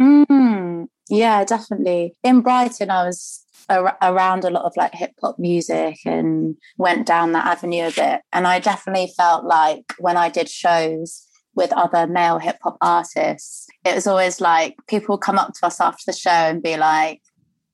Mm, 0.00 0.86
yeah, 1.08 1.44
definitely. 1.44 2.14
In 2.22 2.40
Brighton, 2.40 2.90
I 2.90 3.04
was 3.04 3.43
ar- 3.68 3.96
around 4.02 4.44
a 4.44 4.50
lot 4.50 4.64
of 4.64 4.72
like 4.76 4.94
hip 4.94 5.12
hop 5.20 5.38
music 5.38 5.98
and 6.04 6.56
went 6.76 7.06
down 7.06 7.32
that 7.32 7.46
avenue 7.46 7.86
a 7.86 7.92
bit. 7.92 8.20
And 8.32 8.46
I 8.46 8.58
definitely 8.58 9.12
felt 9.16 9.44
like 9.44 9.94
when 9.98 10.16
I 10.16 10.28
did 10.28 10.48
shows 10.48 11.26
with 11.54 11.72
other 11.72 12.06
male 12.06 12.38
hip 12.38 12.58
hop 12.62 12.76
artists, 12.80 13.66
it 13.84 13.94
was 13.94 14.06
always 14.06 14.40
like 14.40 14.76
people 14.88 15.18
come 15.18 15.38
up 15.38 15.52
to 15.54 15.66
us 15.66 15.80
after 15.80 16.02
the 16.06 16.12
show 16.12 16.30
and 16.30 16.62
be 16.62 16.76
like, 16.76 17.22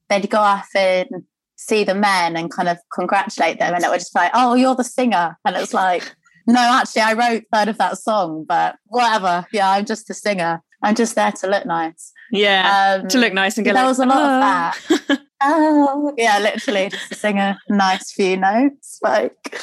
they'd 0.08 0.28
go 0.28 0.38
off 0.38 0.68
and 0.74 1.08
see 1.56 1.84
the 1.84 1.94
men 1.94 2.36
and 2.36 2.50
kind 2.50 2.68
of 2.68 2.78
congratulate 2.92 3.58
them. 3.58 3.74
And 3.74 3.84
it 3.84 3.90
was 3.90 4.02
just 4.02 4.14
like, 4.14 4.30
oh, 4.34 4.54
you're 4.54 4.74
the 4.74 4.84
singer. 4.84 5.38
And 5.44 5.56
it 5.56 5.60
was 5.60 5.74
like, 5.74 6.14
no, 6.46 6.60
actually, 6.60 7.02
I 7.02 7.12
wrote 7.12 7.44
third 7.52 7.68
of 7.68 7.78
that 7.78 7.98
song, 7.98 8.44
but 8.46 8.76
whatever. 8.86 9.46
Yeah, 9.52 9.70
I'm 9.70 9.84
just 9.84 10.10
a 10.10 10.14
singer. 10.14 10.62
I'm 10.82 10.94
just 10.94 11.14
there 11.14 11.32
to 11.32 11.46
look 11.46 11.66
nice. 11.66 12.12
Yeah, 12.32 12.98
um, 13.02 13.08
to 13.08 13.18
look 13.18 13.32
nice 13.32 13.58
and 13.58 13.64
get. 13.64 13.74
There 13.74 13.82
like, 13.82 13.90
was 13.90 13.98
a 13.98 14.06
lot 14.06 14.18
oh. 14.18 14.94
of 14.94 15.08
that. 15.08 15.20
oh, 15.40 16.14
yeah, 16.16 16.38
literally 16.38 16.88
just 16.88 17.14
sing 17.14 17.38
a 17.38 17.58
nice 17.68 18.12
few 18.12 18.36
notes. 18.36 18.98
Like, 19.02 19.60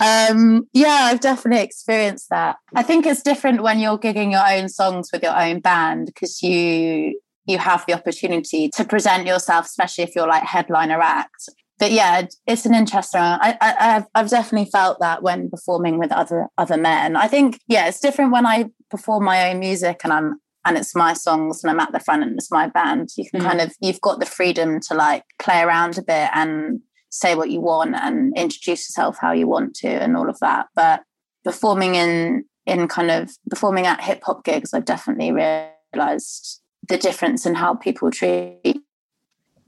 um, 0.00 0.68
yeah, 0.72 1.08
I've 1.10 1.20
definitely 1.20 1.64
experienced 1.64 2.28
that. 2.30 2.56
I 2.74 2.82
think 2.82 3.06
it's 3.06 3.22
different 3.22 3.62
when 3.62 3.78
you're 3.78 3.98
gigging 3.98 4.32
your 4.32 4.46
own 4.46 4.68
songs 4.68 5.10
with 5.12 5.22
your 5.22 5.38
own 5.38 5.60
band 5.60 6.06
because 6.06 6.42
you 6.42 7.20
you 7.48 7.58
have 7.58 7.84
the 7.86 7.94
opportunity 7.94 8.68
to 8.70 8.84
present 8.84 9.26
yourself, 9.26 9.66
especially 9.66 10.02
if 10.02 10.16
you're 10.16 10.26
like 10.26 10.42
headliner 10.42 11.00
act. 11.00 11.48
But 11.78 11.92
yeah, 11.92 12.26
it's 12.46 12.66
an 12.66 12.74
interesting. 12.74 13.20
I, 13.20 13.56
I, 13.60 13.96
I've, 13.96 14.04
I've 14.14 14.30
definitely 14.30 14.70
felt 14.70 14.98
that 15.00 15.22
when 15.22 15.50
performing 15.50 15.98
with 15.98 16.10
other 16.10 16.48
other 16.58 16.76
men. 16.76 17.16
I 17.16 17.28
think 17.28 17.60
yeah, 17.68 17.86
it's 17.86 18.00
different 18.00 18.32
when 18.32 18.46
I 18.46 18.70
perform 18.90 19.24
my 19.24 19.50
own 19.50 19.60
music 19.60 20.00
and 20.02 20.12
I'm 20.12 20.40
and 20.66 20.76
it's 20.76 20.94
my 20.94 21.12
songs 21.12 21.62
and 21.62 21.70
I'm 21.70 21.80
at 21.80 21.92
the 21.92 22.00
front 22.00 22.24
and 22.24 22.34
it's 22.34 22.50
my 22.50 22.66
band. 22.68 23.10
You 23.16 23.30
can 23.30 23.40
mm. 23.40 23.44
kind 23.44 23.60
of 23.60 23.72
you've 23.80 24.00
got 24.00 24.18
the 24.20 24.26
freedom 24.26 24.80
to 24.80 24.94
like 24.94 25.22
play 25.38 25.62
around 25.62 25.96
a 25.96 26.02
bit 26.02 26.28
and 26.34 26.80
say 27.08 27.34
what 27.34 27.50
you 27.50 27.60
want 27.60 27.94
and 27.94 28.36
introduce 28.36 28.88
yourself 28.88 29.16
how 29.20 29.32
you 29.32 29.46
want 29.46 29.74
to 29.76 29.88
and 29.88 30.16
all 30.16 30.28
of 30.28 30.38
that. 30.40 30.66
But 30.74 31.02
performing 31.44 31.94
in 31.94 32.44
in 32.66 32.88
kind 32.88 33.12
of 33.12 33.30
performing 33.48 33.86
at 33.86 34.02
hip 34.02 34.22
hop 34.24 34.44
gigs, 34.44 34.74
I've 34.74 34.84
definitely 34.84 35.30
realized 35.32 36.60
the 36.88 36.98
difference 36.98 37.46
in 37.46 37.54
how 37.54 37.74
people 37.74 38.10
treat. 38.10 38.80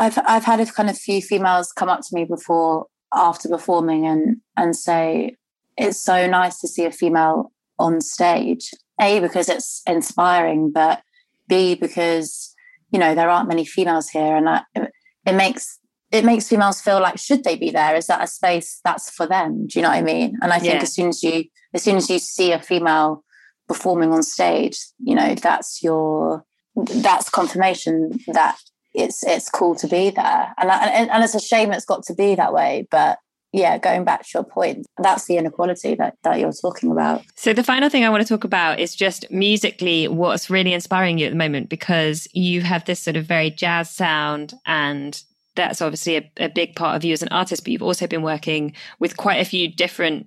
I've 0.00 0.18
I've 0.26 0.44
had 0.44 0.60
a 0.60 0.66
kind 0.66 0.90
of 0.90 0.98
few 0.98 1.22
females 1.22 1.72
come 1.72 1.88
up 1.88 2.00
to 2.00 2.08
me 2.12 2.24
before 2.24 2.86
after 3.14 3.48
performing 3.48 4.04
and 4.04 4.38
and 4.56 4.76
say 4.76 5.36
it's 5.76 6.00
so 6.00 6.26
nice 6.26 6.58
to 6.58 6.68
see 6.68 6.84
a 6.84 6.90
female 6.90 7.52
on 7.78 8.00
stage. 8.00 8.72
A 9.00 9.20
because 9.20 9.48
it's 9.48 9.82
inspiring, 9.86 10.70
but 10.70 11.02
B 11.48 11.74
because 11.74 12.54
you 12.90 12.98
know 12.98 13.14
there 13.14 13.30
aren't 13.30 13.48
many 13.48 13.64
females 13.64 14.08
here, 14.08 14.36
and 14.36 14.48
I, 14.48 14.62
it 14.74 15.34
makes 15.34 15.78
it 16.10 16.24
makes 16.24 16.48
females 16.48 16.80
feel 16.80 17.00
like 17.00 17.18
should 17.18 17.44
they 17.44 17.56
be 17.56 17.70
there? 17.70 17.94
Is 17.94 18.06
that 18.06 18.22
a 18.22 18.26
space 18.26 18.80
that's 18.84 19.10
for 19.10 19.26
them? 19.26 19.66
Do 19.66 19.78
you 19.78 19.82
know 19.82 19.90
what 19.90 19.98
I 19.98 20.02
mean? 20.02 20.38
And 20.40 20.52
I 20.52 20.58
think 20.58 20.74
yeah. 20.74 20.82
as 20.82 20.94
soon 20.94 21.08
as 21.08 21.22
you 21.22 21.44
as 21.74 21.82
soon 21.82 21.96
as 21.96 22.08
you 22.08 22.18
see 22.18 22.52
a 22.52 22.60
female 22.60 23.24
performing 23.66 24.12
on 24.12 24.22
stage, 24.22 24.78
you 24.98 25.14
know 25.14 25.34
that's 25.34 25.82
your 25.82 26.44
that's 26.74 27.28
confirmation 27.28 28.18
that 28.28 28.58
it's 28.94 29.22
it's 29.24 29.50
cool 29.50 29.74
to 29.76 29.86
be 29.86 30.10
there, 30.10 30.54
and 30.58 30.70
and, 30.70 31.10
and 31.10 31.24
it's 31.24 31.34
a 31.34 31.40
shame 31.40 31.72
it's 31.72 31.84
got 31.84 32.04
to 32.04 32.14
be 32.14 32.34
that 32.34 32.52
way, 32.52 32.86
but 32.90 33.18
yeah, 33.52 33.78
going 33.78 34.04
back 34.04 34.22
to 34.24 34.28
your 34.34 34.44
point, 34.44 34.86
that's 34.98 35.24
the 35.26 35.36
inequality 35.36 35.94
that, 35.94 36.16
that 36.22 36.38
you're 36.38 36.52
talking 36.52 36.90
about. 36.90 37.24
So, 37.34 37.52
the 37.52 37.62
final 37.62 37.88
thing 37.88 38.04
I 38.04 38.10
want 38.10 38.22
to 38.22 38.28
talk 38.28 38.44
about 38.44 38.78
is 38.78 38.94
just 38.94 39.30
musically 39.30 40.06
what's 40.06 40.50
really 40.50 40.74
inspiring 40.74 41.18
you 41.18 41.26
at 41.26 41.30
the 41.30 41.36
moment 41.36 41.68
because 41.68 42.28
you 42.32 42.60
have 42.60 42.84
this 42.84 43.00
sort 43.00 43.16
of 43.16 43.24
very 43.24 43.50
jazz 43.50 43.90
sound, 43.90 44.54
and 44.66 45.22
that's 45.56 45.80
obviously 45.80 46.16
a, 46.16 46.30
a 46.38 46.48
big 46.48 46.76
part 46.76 46.96
of 46.96 47.04
you 47.04 47.12
as 47.12 47.22
an 47.22 47.28
artist, 47.28 47.64
but 47.64 47.72
you've 47.72 47.82
also 47.82 48.06
been 48.06 48.22
working 48.22 48.74
with 48.98 49.16
quite 49.16 49.40
a 49.40 49.46
few 49.46 49.68
different 49.68 50.26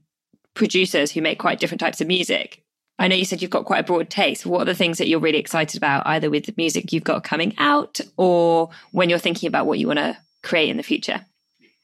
producers 0.53 1.11
who 1.11 1.21
make 1.21 1.39
quite 1.39 1.59
different 1.59 1.79
types 1.79 2.01
of 2.01 2.07
music. 2.07 2.63
I 2.99 3.07
know 3.07 3.15
you 3.15 3.25
said 3.25 3.41
you've 3.41 3.49
got 3.49 3.65
quite 3.65 3.79
a 3.79 3.83
broad 3.87 4.09
taste. 4.09 4.45
What 4.45 4.61
are 4.61 4.65
the 4.65 4.75
things 4.75 4.97
that 4.97 5.07
you're 5.07 5.19
really 5.19 5.39
excited 5.39 5.77
about, 5.77 6.05
either 6.05 6.29
with 6.29 6.45
the 6.45 6.53
music 6.57 6.91
you've 6.91 7.03
got 7.03 7.23
coming 7.23 7.55
out 7.57 7.99
or 8.17 8.69
when 8.91 9.09
you're 9.09 9.17
thinking 9.17 9.47
about 9.47 9.65
what 9.65 9.79
you 9.79 9.87
want 9.87 9.99
to 9.99 10.17
create 10.43 10.69
in 10.69 10.77
the 10.77 10.83
future? 10.83 11.25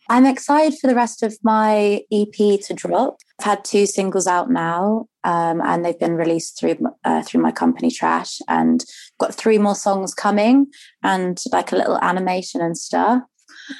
I'm 0.10 0.26
excited 0.26 0.80
for 0.80 0.88
the 0.88 0.96
rest 0.96 1.24
of 1.24 1.38
my 1.44 2.02
EP 2.12 2.60
to 2.62 2.74
drop. 2.74 3.18
I've 3.40 3.46
had 3.46 3.66
two 3.66 3.86
singles 3.86 4.28
out 4.28 4.50
now, 4.50 5.08
um, 5.24 5.62
and 5.62 5.84
they've 5.84 6.00
been 6.00 6.16
released 6.16 6.60
through 6.60 6.78
uh, 7.04 7.24
through 7.24 7.42
my 7.42 7.52
company 7.52 7.92
Trash, 7.92 8.40
and 8.48 8.84
got 9.20 9.36
three 9.36 9.58
more 9.58 9.76
songs 9.76 10.14
coming, 10.14 10.68
and 11.04 11.42
like 11.52 11.72
a 11.72 11.76
little 11.76 12.00
animation 12.02 12.62
and 12.62 12.78
stuff. 12.78 13.24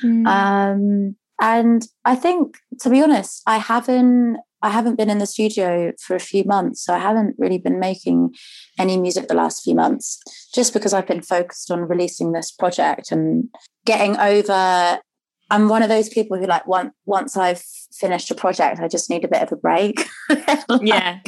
Mm. 0.04 0.28
Um, 0.28 1.16
and 1.40 1.88
I 2.04 2.16
think, 2.16 2.58
to 2.82 2.90
be 2.90 3.02
honest, 3.02 3.44
I 3.46 3.58
haven't 3.58 4.38
I 4.62 4.70
haven't 4.70 4.96
been 4.96 5.10
in 5.10 5.20
the 5.20 5.28
studio 5.28 5.94
for 6.02 6.16
a 6.16 6.20
few 6.20 6.44
months, 6.44 6.84
so 6.84 6.94
I 6.94 6.98
haven't 6.98 7.36
really 7.38 7.60
been 7.60 7.80
making 7.80 8.34
any 8.80 8.98
music 8.98 9.28
the 9.28 9.36
last 9.36 9.64
few 9.64 9.76
months, 9.76 10.20
just 10.54 10.74
because 10.74 10.94
I've 10.94 11.08
been 11.08 11.22
focused 11.22 11.70
on 11.70 11.82
releasing 11.82 12.32
this 12.32 12.52
project 12.52 13.12
and 13.12 13.50
getting 13.86 14.18
over. 14.18 15.00
I'm 15.50 15.70
one 15.70 15.84
of 15.84 15.90
those 15.90 16.10
people 16.10 16.38
who 16.38 16.46
like 16.46 16.68
once 16.68 16.94
once 17.06 17.38
I've 17.38 17.64
finished 17.94 18.32
a 18.32 18.36
project, 18.36 18.80
I 18.80 18.88
just 18.88 19.10
need 19.10 19.24
a 19.24 19.30
bit 19.30 19.42
of 19.42 19.52
a 19.52 19.56
break. 19.56 20.06
like, 20.30 20.82
yeah. 20.82 21.20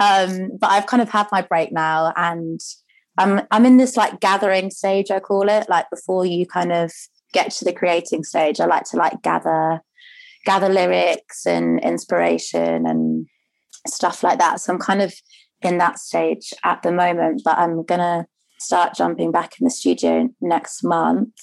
Um, 0.00 0.50
but 0.58 0.70
I've 0.70 0.86
kind 0.86 1.02
of 1.02 1.10
had 1.10 1.26
my 1.30 1.42
break 1.42 1.72
now, 1.72 2.12
and 2.16 2.60
I'm 3.18 3.42
I'm 3.50 3.66
in 3.66 3.76
this 3.76 3.96
like 3.96 4.20
gathering 4.20 4.70
stage, 4.70 5.10
I 5.10 5.20
call 5.20 5.48
it, 5.48 5.68
like 5.68 5.90
before 5.90 6.24
you 6.26 6.46
kind 6.46 6.72
of 6.72 6.92
get 7.32 7.50
to 7.50 7.64
the 7.64 7.72
creating 7.72 8.24
stage. 8.24 8.60
I 8.60 8.66
like 8.66 8.84
to 8.90 8.96
like 8.96 9.20
gather 9.22 9.82
gather 10.44 10.68
lyrics 10.68 11.46
and 11.46 11.80
inspiration 11.80 12.86
and 12.86 13.26
stuff 13.86 14.22
like 14.22 14.38
that. 14.38 14.60
So 14.60 14.72
I'm 14.72 14.78
kind 14.78 15.02
of 15.02 15.14
in 15.62 15.78
that 15.78 15.98
stage 15.98 16.52
at 16.62 16.82
the 16.82 16.92
moment, 16.92 17.42
but 17.44 17.58
I'm 17.58 17.84
gonna 17.84 18.26
start 18.58 18.94
jumping 18.94 19.30
back 19.32 19.60
in 19.60 19.64
the 19.64 19.70
studio 19.70 20.28
next 20.40 20.82
month. 20.82 21.34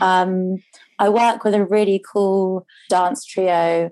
Um, 0.00 0.56
I 0.98 1.08
work 1.08 1.44
with 1.44 1.54
a 1.54 1.64
really 1.64 2.02
cool 2.12 2.66
dance 2.88 3.24
trio 3.24 3.90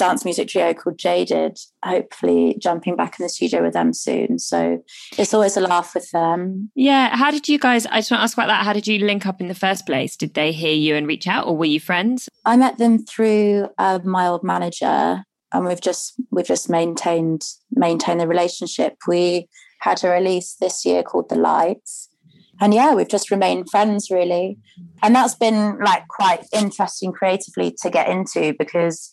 dance 0.00 0.24
music 0.24 0.48
trio 0.48 0.72
called 0.72 0.98
Jaded, 0.98 1.58
hopefully 1.84 2.56
jumping 2.58 2.96
back 2.96 3.20
in 3.20 3.22
the 3.22 3.28
studio 3.28 3.62
with 3.62 3.74
them 3.74 3.92
soon. 3.92 4.38
So 4.38 4.82
it's 5.18 5.34
always 5.34 5.58
a 5.58 5.60
laugh 5.60 5.94
with 5.94 6.10
them. 6.10 6.70
Yeah. 6.74 7.14
How 7.14 7.30
did 7.30 7.48
you 7.48 7.58
guys, 7.58 7.84
I 7.84 7.98
just 7.98 8.10
want 8.10 8.20
to 8.20 8.24
ask 8.24 8.36
about 8.36 8.46
that. 8.46 8.64
How 8.64 8.72
did 8.72 8.86
you 8.86 9.04
link 9.04 9.26
up 9.26 9.42
in 9.42 9.48
the 9.48 9.54
first 9.54 9.84
place? 9.84 10.16
Did 10.16 10.32
they 10.32 10.52
hear 10.52 10.72
you 10.72 10.96
and 10.96 11.06
reach 11.06 11.26
out 11.26 11.46
or 11.46 11.54
were 11.54 11.66
you 11.66 11.80
friends? 11.80 12.30
I 12.46 12.56
met 12.56 12.78
them 12.78 13.04
through 13.04 13.68
uh, 13.76 13.98
my 14.02 14.26
old 14.26 14.42
manager 14.42 15.22
and 15.52 15.66
we've 15.66 15.82
just, 15.82 16.14
we've 16.30 16.46
just 16.46 16.70
maintained, 16.70 17.42
maintained 17.70 18.20
the 18.20 18.26
relationship. 18.26 18.96
We 19.06 19.50
had 19.80 20.02
a 20.02 20.08
release 20.08 20.56
this 20.60 20.86
year 20.86 21.02
called 21.02 21.28
The 21.28 21.36
Lights 21.36 22.09
and 22.60 22.74
yeah, 22.74 22.94
we've 22.94 23.08
just 23.08 23.30
remained 23.30 23.70
friends 23.70 24.10
really. 24.10 24.58
And 25.02 25.14
that's 25.14 25.34
been 25.34 25.78
like 25.78 26.06
quite 26.08 26.44
interesting 26.52 27.12
creatively 27.12 27.74
to 27.82 27.90
get 27.90 28.08
into 28.08 28.54
because 28.58 29.10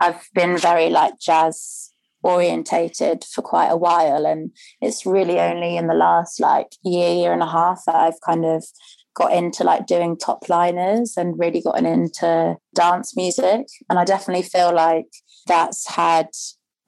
I've 0.00 0.28
been 0.34 0.58
very 0.58 0.90
like 0.90 1.18
jazz 1.20 1.92
orientated 2.22 3.24
for 3.32 3.42
quite 3.42 3.68
a 3.68 3.76
while 3.76 4.26
and 4.26 4.50
it's 4.80 5.06
really 5.06 5.38
only 5.38 5.76
in 5.76 5.86
the 5.86 5.94
last 5.94 6.40
like 6.40 6.66
year 6.82 7.14
year 7.14 7.32
and 7.32 7.42
a 7.42 7.46
half 7.46 7.82
that 7.86 7.94
I've 7.94 8.20
kind 8.26 8.44
of 8.44 8.64
got 9.14 9.32
into 9.32 9.62
like 9.62 9.86
doing 9.86 10.16
top 10.16 10.48
liners 10.48 11.14
and 11.16 11.38
really 11.38 11.60
gotten 11.62 11.86
into 11.86 12.56
dance 12.74 13.16
music 13.16 13.66
and 13.88 13.98
I 13.98 14.04
definitely 14.04 14.42
feel 14.42 14.74
like 14.74 15.06
that's 15.46 15.88
had 15.88 16.28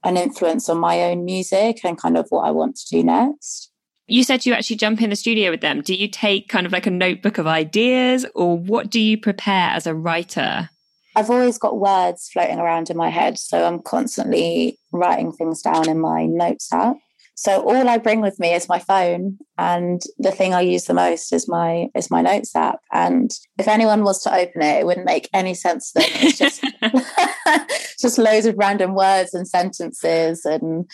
an 0.02 0.16
influence 0.16 0.68
on 0.68 0.78
my 0.78 1.02
own 1.02 1.24
music 1.24 1.80
and 1.84 2.00
kind 2.00 2.16
of 2.16 2.26
what 2.30 2.42
I 2.42 2.50
want 2.50 2.76
to 2.76 2.86
do 2.90 3.04
next. 3.04 3.69
You 4.10 4.24
said 4.24 4.44
you 4.44 4.54
actually 4.54 4.76
jump 4.76 5.00
in 5.02 5.10
the 5.10 5.16
studio 5.16 5.50
with 5.52 5.60
them. 5.60 5.82
Do 5.82 5.94
you 5.94 6.08
take 6.08 6.48
kind 6.48 6.66
of 6.66 6.72
like 6.72 6.86
a 6.86 6.90
notebook 6.90 7.38
of 7.38 7.46
ideas 7.46 8.26
or 8.34 8.58
what 8.58 8.90
do 8.90 9.00
you 9.00 9.16
prepare 9.16 9.70
as 9.70 9.86
a 9.86 9.94
writer? 9.94 10.68
I've 11.14 11.30
always 11.30 11.58
got 11.58 11.78
words 11.78 12.28
floating 12.32 12.58
around 12.58 12.90
in 12.90 12.96
my 12.96 13.08
head. 13.08 13.38
So 13.38 13.64
I'm 13.64 13.80
constantly 13.80 14.78
writing 14.92 15.30
things 15.30 15.62
down 15.62 15.88
in 15.88 16.00
my 16.00 16.26
notes 16.26 16.72
app. 16.72 16.96
So 17.36 17.62
all 17.62 17.88
I 17.88 17.98
bring 17.98 18.20
with 18.20 18.38
me 18.38 18.52
is 18.52 18.68
my 18.68 18.78
phone, 18.78 19.38
and 19.56 20.02
the 20.18 20.30
thing 20.30 20.52
I 20.52 20.60
use 20.60 20.84
the 20.84 20.92
most 20.92 21.32
is 21.32 21.48
my 21.48 21.88
is 21.94 22.10
my 22.10 22.20
notes 22.20 22.54
app. 22.54 22.80
And 22.92 23.30
if 23.58 23.66
anyone 23.66 24.04
was 24.04 24.22
to 24.24 24.34
open 24.34 24.60
it, 24.60 24.80
it 24.80 24.84
wouldn't 24.84 25.06
make 25.06 25.26
any 25.32 25.54
sense. 25.54 25.92
That 25.92 26.04
it's 26.06 26.36
just 26.36 26.62
just 27.98 28.18
loads 28.18 28.44
of 28.44 28.58
random 28.58 28.94
words 28.94 29.32
and 29.32 29.48
sentences 29.48 30.44
and 30.44 30.84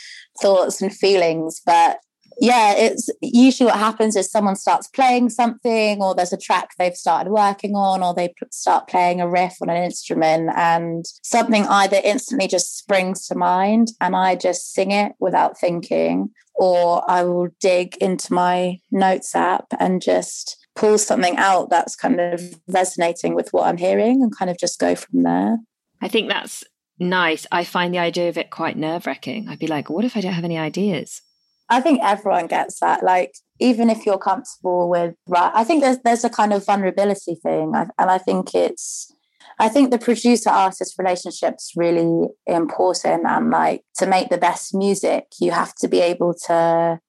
thoughts 0.41 0.81
and 0.81 0.95
feelings. 0.95 1.61
But 1.67 1.99
yeah, 2.39 2.75
it's 2.77 3.09
usually 3.21 3.67
what 3.67 3.79
happens 3.79 4.17
is 4.17 4.31
someone 4.31 4.57
starts 4.57 4.89
playing 4.89 5.31
something, 5.31 6.03
or 6.03 6.15
there's 6.15 6.33
a 6.33 6.39
track 6.39 6.71
they've 6.79 6.97
started 6.97 7.31
working 7.31 7.75
on, 7.75 8.03
or 8.03 8.15
they 8.15 8.35
start 8.51 8.89
playing 8.89 9.21
a 9.21 9.29
riff 9.29 9.57
on 9.63 9.71
an 9.71 9.83
instrument, 9.83 10.51
and 10.55 11.05
something 11.23 11.67
either 11.67 12.01
instantly 12.05 12.49
just 12.49 12.77
springs 12.77 13.27
to 13.27 13.35
mind, 13.35 13.89
and 14.01 14.15
I 14.15 14.37
just 14.37 14.73
sing 14.73 14.91
it 14.91 15.13
without 15.19 15.59
thinking, 15.59 16.31
or 16.55 17.09
I 17.11 17.23
will 17.23 17.49
dig 17.61 17.97
into 17.99 18.33
my 18.33 18.81
notes 18.91 19.35
app 19.35 19.67
and 19.79 20.03
just 20.03 20.57
pull 20.75 20.99
something 20.99 21.37
out 21.37 21.71
that's 21.71 21.97
kind 21.97 22.21
of 22.21 22.61
resonating 22.69 23.35
with 23.35 23.53
what 23.53 23.67
I'm 23.67 23.79
hearing 23.79 24.23
and 24.23 24.37
kind 24.37 24.51
of 24.51 24.59
just 24.59 24.79
go 24.79 24.95
from 24.95 25.23
there. 25.23 25.59
I 26.03 26.09
think 26.09 26.29
that's 26.29 26.65
nice. 26.99 27.47
I 27.51 27.65
find 27.65 27.95
the 27.95 27.99
idea 27.99 28.29
of 28.29 28.37
it 28.37 28.51
quite 28.51 28.77
nerve 28.77 29.07
wracking. 29.07 29.49
I'd 29.49 29.59
be 29.59 29.67
like, 29.67 29.89
what 29.89 30.05
if 30.05 30.17
I 30.17 30.21
don't 30.21 30.35
have 30.35 30.45
any 30.45 30.59
ideas? 30.59 31.23
I 31.69 31.81
think 31.81 32.01
everyone 32.03 32.47
gets 32.47 32.81
that. 32.81 33.03
Like, 33.03 33.35
even 33.59 33.91
if 33.91 34.07
you're 34.07 34.19
comfortable 34.19 34.89
with, 34.89 35.15
right, 35.27 35.51
I 35.55 35.65
think 35.65 35.83
there's 35.83 35.99
there's 36.05 36.25
a 36.25 36.31
kind 36.31 36.53
of 36.53 36.65
vulnerability 36.65 37.37
thing, 37.43 37.73
and 37.75 38.11
I 38.11 38.19
think 38.19 38.55
it's, 38.55 39.13
I 39.59 39.69
think 39.69 39.91
the 39.91 39.99
producer 39.99 40.51
artist 40.51 40.95
relationship's 40.99 41.73
really 41.77 42.29
important, 42.47 43.27
and 43.27 43.51
like 43.51 43.83
to 43.97 44.07
make 44.07 44.29
the 44.29 44.39
best 44.39 44.75
music, 44.75 45.25
you 45.41 45.51
have 45.51 45.75
to 45.77 45.89
be 45.89 46.01
able 46.01 46.35
to 46.47 47.01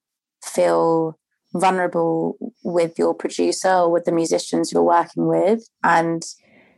feel 0.44 1.20
vulnerable 1.54 2.38
with 2.64 2.98
your 2.98 3.14
producer 3.14 3.70
or 3.70 3.92
with 3.92 4.06
the 4.06 4.12
musicians 4.12 4.72
you're 4.72 4.84
working 4.84 5.28
with, 5.28 5.68
and 5.84 6.24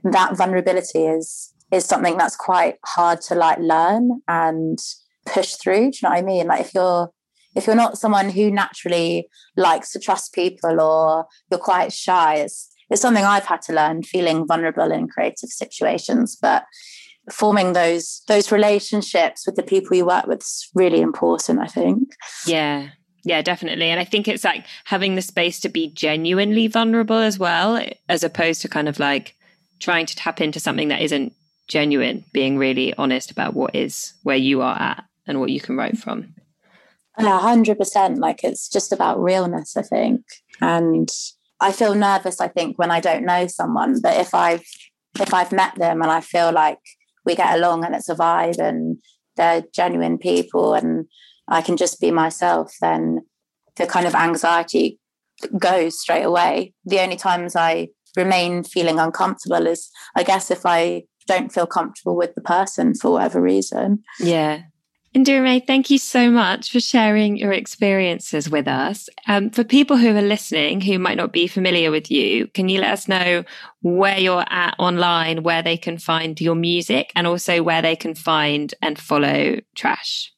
that 0.03 0.35
vulnerability 0.35 1.05
is 1.05 1.53
is 1.71 1.85
something 1.85 2.17
that's 2.17 2.35
quite 2.35 2.75
hard 2.85 3.21
to 3.21 3.35
like 3.35 3.59
learn 3.59 4.21
and 4.27 4.79
push 5.25 5.53
through. 5.53 5.91
Do 5.91 5.97
you 5.97 5.99
know 6.03 6.09
what 6.09 6.17
I 6.17 6.21
mean? 6.23 6.47
Like 6.47 6.61
if 6.61 6.73
you're 6.73 7.11
if 7.59 7.67
you're 7.67 7.75
not 7.75 7.97
someone 7.97 8.29
who 8.29 8.49
naturally 8.49 9.29
likes 9.57 9.91
to 9.91 9.99
trust 9.99 10.33
people 10.33 10.81
or 10.81 11.27
you're 11.51 11.59
quite 11.59 11.93
shy, 11.93 12.35
it's 12.35 12.73
it's 12.89 13.01
something 13.01 13.23
I've 13.23 13.45
had 13.45 13.61
to 13.63 13.73
learn, 13.73 14.01
feeling 14.01 14.47
vulnerable 14.47 14.91
in 14.91 15.07
creative 15.07 15.49
situations. 15.49 16.35
But 16.41 16.63
forming 17.31 17.73
those 17.73 18.23
those 18.27 18.51
relationships 18.51 19.45
with 19.45 19.55
the 19.55 19.63
people 19.63 19.95
you 19.95 20.05
work 20.05 20.25
with 20.25 20.41
is 20.41 20.69
really 20.73 21.01
important, 21.01 21.59
I 21.59 21.67
think. 21.67 22.13
Yeah. 22.47 22.89
Yeah, 23.25 23.41
definitely. 23.41 23.87
And 23.89 23.99
I 23.99 24.05
think 24.05 24.29
it's 24.29 24.45
like 24.45 24.65
having 24.85 25.15
the 25.15 25.21
space 25.21 25.59
to 25.59 25.69
be 25.69 25.89
genuinely 25.89 26.67
vulnerable 26.67 27.17
as 27.17 27.37
well, 27.37 27.85
as 28.07 28.23
opposed 28.23 28.61
to 28.61 28.69
kind 28.69 28.87
of 28.87 28.97
like 28.97 29.35
trying 29.79 30.05
to 30.05 30.15
tap 30.15 30.39
into 30.39 30.59
something 30.61 30.87
that 30.87 31.01
isn't 31.01 31.33
genuine, 31.67 32.23
being 32.31 32.57
really 32.57 32.93
honest 32.95 33.29
about 33.29 33.53
what 33.53 33.75
is 33.75 34.13
where 34.23 34.37
you 34.37 34.61
are 34.61 34.79
at 34.79 35.03
and 35.27 35.41
what 35.41 35.49
you 35.49 35.59
can 35.59 35.75
write 35.75 35.97
from. 35.97 36.33
Hundred 37.19 37.77
percent. 37.77 38.17
Like 38.19 38.43
it's 38.43 38.69
just 38.69 38.91
about 38.91 39.21
realness, 39.21 39.75
I 39.75 39.81
think. 39.81 40.21
And 40.61 41.09
I 41.59 41.71
feel 41.71 41.95
nervous, 41.95 42.39
I 42.39 42.47
think, 42.47 42.79
when 42.79 42.91
I 42.91 42.99
don't 42.99 43.25
know 43.25 43.47
someone. 43.47 43.99
But 44.01 44.17
if 44.17 44.33
I've 44.33 44.63
if 45.19 45.33
I've 45.33 45.51
met 45.51 45.75
them 45.75 46.01
and 46.01 46.11
I 46.11 46.21
feel 46.21 46.51
like 46.51 46.79
we 47.25 47.35
get 47.35 47.57
along 47.57 47.83
and 47.83 47.95
it's 47.95 48.09
a 48.09 48.15
vibe 48.15 48.59
and 48.59 48.97
they're 49.35 49.63
genuine 49.73 50.17
people 50.17 50.73
and 50.73 51.07
I 51.47 51.61
can 51.61 51.77
just 51.77 51.99
be 51.99 52.11
myself, 52.11 52.73
then 52.81 53.21
the 53.75 53.85
kind 53.85 54.05
of 54.05 54.15
anxiety 54.15 54.99
goes 55.57 55.99
straight 55.99 56.23
away. 56.23 56.73
The 56.85 56.99
only 56.99 57.15
times 57.15 57.55
I 57.55 57.89
remain 58.15 58.63
feeling 58.63 58.99
uncomfortable 58.99 59.67
is 59.67 59.89
I 60.15 60.23
guess 60.23 60.51
if 60.51 60.65
I 60.65 61.03
don't 61.27 61.53
feel 61.53 61.67
comfortable 61.67 62.15
with 62.15 62.33
the 62.35 62.41
person 62.41 62.95
for 62.95 63.11
whatever 63.11 63.41
reason. 63.41 64.03
Yeah. 64.19 64.63
Indira 65.15 65.41
May, 65.43 65.59
thank 65.59 65.89
you 65.89 65.97
so 65.97 66.29
much 66.29 66.71
for 66.71 66.79
sharing 66.79 67.35
your 67.35 67.51
experiences 67.51 68.49
with 68.49 68.67
us. 68.67 69.09
Um, 69.27 69.49
for 69.49 69.63
people 69.63 69.97
who 69.97 70.15
are 70.15 70.21
listening 70.21 70.81
who 70.81 70.99
might 70.99 71.17
not 71.17 71.33
be 71.33 71.47
familiar 71.47 71.89
with 71.89 72.11
you, 72.11 72.47
can 72.47 72.69
you 72.69 72.79
let 72.81 72.91
us 72.91 73.07
know 73.07 73.43
where 73.81 74.19
you're 74.19 74.45
at 74.49 74.75
online, 74.77 75.41
where 75.41 75.63
they 75.63 75.77
can 75.77 75.97
find 75.97 76.39
your 76.39 76.55
music, 76.55 77.11
and 77.15 77.25
also 77.25 77.63
where 77.63 77.81
they 77.81 77.95
can 77.95 78.13
find 78.13 78.73
and 78.83 78.99
follow 78.99 79.59
Trash? 79.75 80.31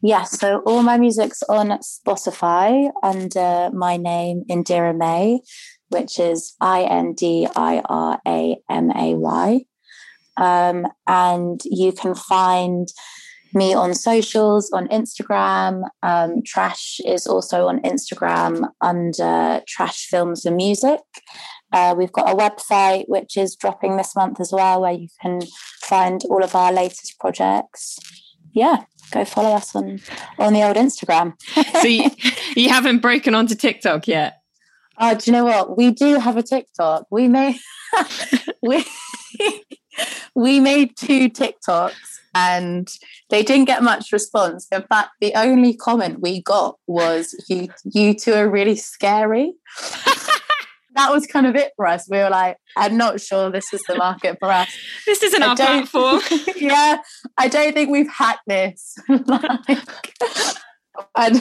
Yes, 0.00 0.40
so 0.40 0.58
all 0.66 0.82
my 0.82 0.98
music's 0.98 1.44
on 1.44 1.78
Spotify 1.78 2.90
under 3.04 3.70
my 3.72 3.96
name, 3.96 4.42
Indira 4.50 4.96
May 4.96 5.38
which 5.92 6.18
is 6.18 6.56
I 6.60 6.82
N 6.84 7.12
D 7.12 7.46
I 7.54 7.82
R 7.84 8.20
A 8.26 8.56
M 8.68 8.90
A 8.90 9.14
Y. 9.14 9.60
Um, 10.36 10.86
and 11.06 11.60
you 11.64 11.92
can 11.92 12.14
find 12.14 12.88
me 13.54 13.74
on 13.74 13.94
socials 13.94 14.70
on 14.72 14.88
Instagram. 14.88 15.82
Um, 16.02 16.42
Trash 16.44 17.00
is 17.04 17.26
also 17.26 17.66
on 17.66 17.80
Instagram 17.82 18.68
under 18.80 19.62
Trash 19.66 20.06
Films 20.06 20.46
and 20.46 20.56
Music. 20.56 21.00
Uh, 21.72 21.94
we've 21.96 22.12
got 22.12 22.30
a 22.30 22.36
website 22.36 23.04
which 23.08 23.36
is 23.36 23.56
dropping 23.56 23.96
this 23.96 24.14
month 24.14 24.40
as 24.40 24.52
well, 24.52 24.82
where 24.82 24.92
you 24.92 25.08
can 25.20 25.40
find 25.82 26.22
all 26.28 26.42
of 26.42 26.54
our 26.54 26.72
latest 26.72 27.18
projects. 27.18 27.98
Yeah, 28.52 28.84
go 29.10 29.24
follow 29.24 29.54
us 29.54 29.74
on 29.74 30.00
on 30.38 30.52
the 30.52 30.62
old 30.62 30.76
Instagram. 30.76 31.34
so 31.80 31.88
you, 31.88 32.10
you 32.54 32.68
haven't 32.68 32.98
broken 32.98 33.34
onto 33.34 33.54
TikTok 33.54 34.06
yet? 34.06 34.42
Oh, 34.98 35.14
do 35.14 35.30
you 35.30 35.32
know 35.32 35.44
what? 35.44 35.76
We 35.76 35.90
do 35.90 36.18
have 36.18 36.36
a 36.36 36.42
TikTok. 36.42 37.06
We 37.10 37.28
may 37.28 37.58
we 38.62 38.84
we 40.34 40.60
made 40.60 40.96
two 40.96 41.28
TikToks 41.28 41.94
and 42.34 42.88
they 43.30 43.42
didn't 43.42 43.66
get 43.66 43.82
much 43.82 44.12
response. 44.12 44.66
In 44.72 44.82
fact, 44.82 45.10
the 45.20 45.34
only 45.34 45.74
comment 45.74 46.20
we 46.20 46.42
got 46.42 46.76
was 46.86 47.34
you 47.48 47.68
you 47.84 48.14
two 48.14 48.32
are 48.32 48.48
really 48.48 48.76
scary. 48.76 49.52
that 50.94 51.10
was 51.10 51.26
kind 51.26 51.46
of 51.46 51.56
it 51.56 51.72
for 51.76 51.86
us. 51.86 52.08
We 52.08 52.18
were 52.18 52.30
like, 52.30 52.56
I'm 52.76 52.96
not 52.96 53.20
sure 53.20 53.50
this 53.50 53.72
is 53.72 53.82
the 53.88 53.96
market 53.96 54.36
for 54.38 54.50
us. 54.50 54.68
This 55.06 55.22
isn't 55.22 55.42
I 55.42 55.48
our 55.48 55.56
platform. 55.56 56.20
yeah, 56.56 56.98
I 57.38 57.48
don't 57.48 57.72
think 57.72 57.90
we've 57.90 58.10
hacked 58.10 58.46
this. 58.46 58.96
like, 59.08 59.78
and 61.16 61.36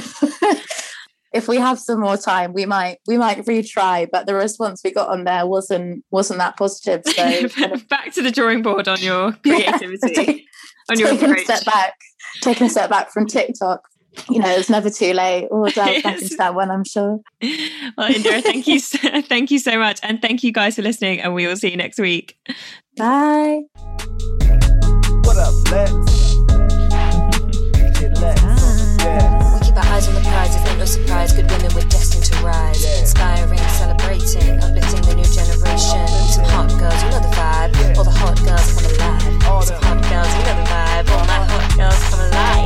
if 1.34 1.48
we 1.48 1.58
have 1.58 1.80
some 1.80 2.00
more 2.00 2.18
time 2.18 2.54
we 2.54 2.66
might 2.66 2.98
we 3.08 3.18
might 3.18 3.38
retry 3.46 4.08
but 4.12 4.26
the 4.26 4.34
response 4.34 4.82
we 4.84 4.92
got 4.92 5.10
on 5.10 5.24
there 5.24 5.46
wasn't 5.46 6.04
wasn't 6.12 6.38
that 6.38 6.58
positive 6.58 7.02
so 7.06 7.48
back 7.90 8.14
to 8.14 8.22
the 8.22 8.32
drawing 8.32 8.62
board 8.62 8.88
on 8.88 9.00
your 9.02 9.32
creativity 9.44 10.00
yeah, 10.04 10.14
take, 10.24 10.46
on 10.90 11.00
your 11.00 11.10
taking 11.10 11.32
a 11.32 11.40
step 11.40 11.66
back 11.66 11.94
taking 12.42 12.68
a 12.68 12.70
step 12.70 12.90
back 12.90 13.12
from 13.12 13.26
tiktok 13.26 13.88
you 14.30 14.40
know, 14.40 14.50
it's 14.50 14.70
never 14.70 14.90
too 14.90 15.14
late. 15.14 15.48
We'll 15.50 15.72
dive 15.72 16.04
back 16.04 16.22
into 16.22 16.36
that 16.36 16.54
one, 16.54 16.70
I'm 16.70 16.84
sure. 16.84 17.22
Well, 17.42 18.10
Indira, 18.10 18.44
thank 18.44 18.68
you, 18.68 18.80
so, 18.80 19.22
thank 19.22 19.52
you 19.52 19.58
so 19.58 19.80
much, 19.80 20.02
and 20.04 20.22
thank 20.22 20.44
you 20.44 20.52
guys 20.52 20.76
for 20.76 20.82
listening. 20.82 21.22
And 21.22 21.34
we 21.34 21.48
will 21.48 21.56
see 21.56 21.72
you 21.72 21.78
next 21.78 21.98
week. 21.98 22.38
Bye. 22.98 23.62
What 25.24 25.38
up, 25.38 25.54
no 30.82 30.86
surprise, 30.86 31.32
good 31.32 31.48
women 31.52 31.72
were 31.76 31.88
destined 31.94 32.24
to 32.24 32.36
rise. 32.44 32.84
Yeah. 32.84 33.02
Inspiring, 33.02 33.60
celebrating, 33.78 34.58
uplifting 34.64 35.02
the 35.04 35.14
new 35.14 35.30
generation. 35.30 36.08
Some 36.34 36.46
hot 36.46 36.70
girls, 36.80 37.04
you 37.04 37.10
know 37.12 37.22
the 37.22 37.34
vibe. 37.38 37.98
All 37.98 38.04
the 38.04 38.10
hot 38.10 38.38
girls 38.44 38.74
come 38.74 38.90
alive. 38.90 39.22
Some 39.64 39.78
hot 39.84 40.02
girls, 40.10 40.34
you 40.34 40.44
know 40.44 40.58
the 40.58 40.66
vibe. 40.74 41.10
All 41.12 41.26
my 41.26 41.46
hot 41.46 41.78
girls 41.78 42.10
come 42.10 42.20
alive. 42.22 42.61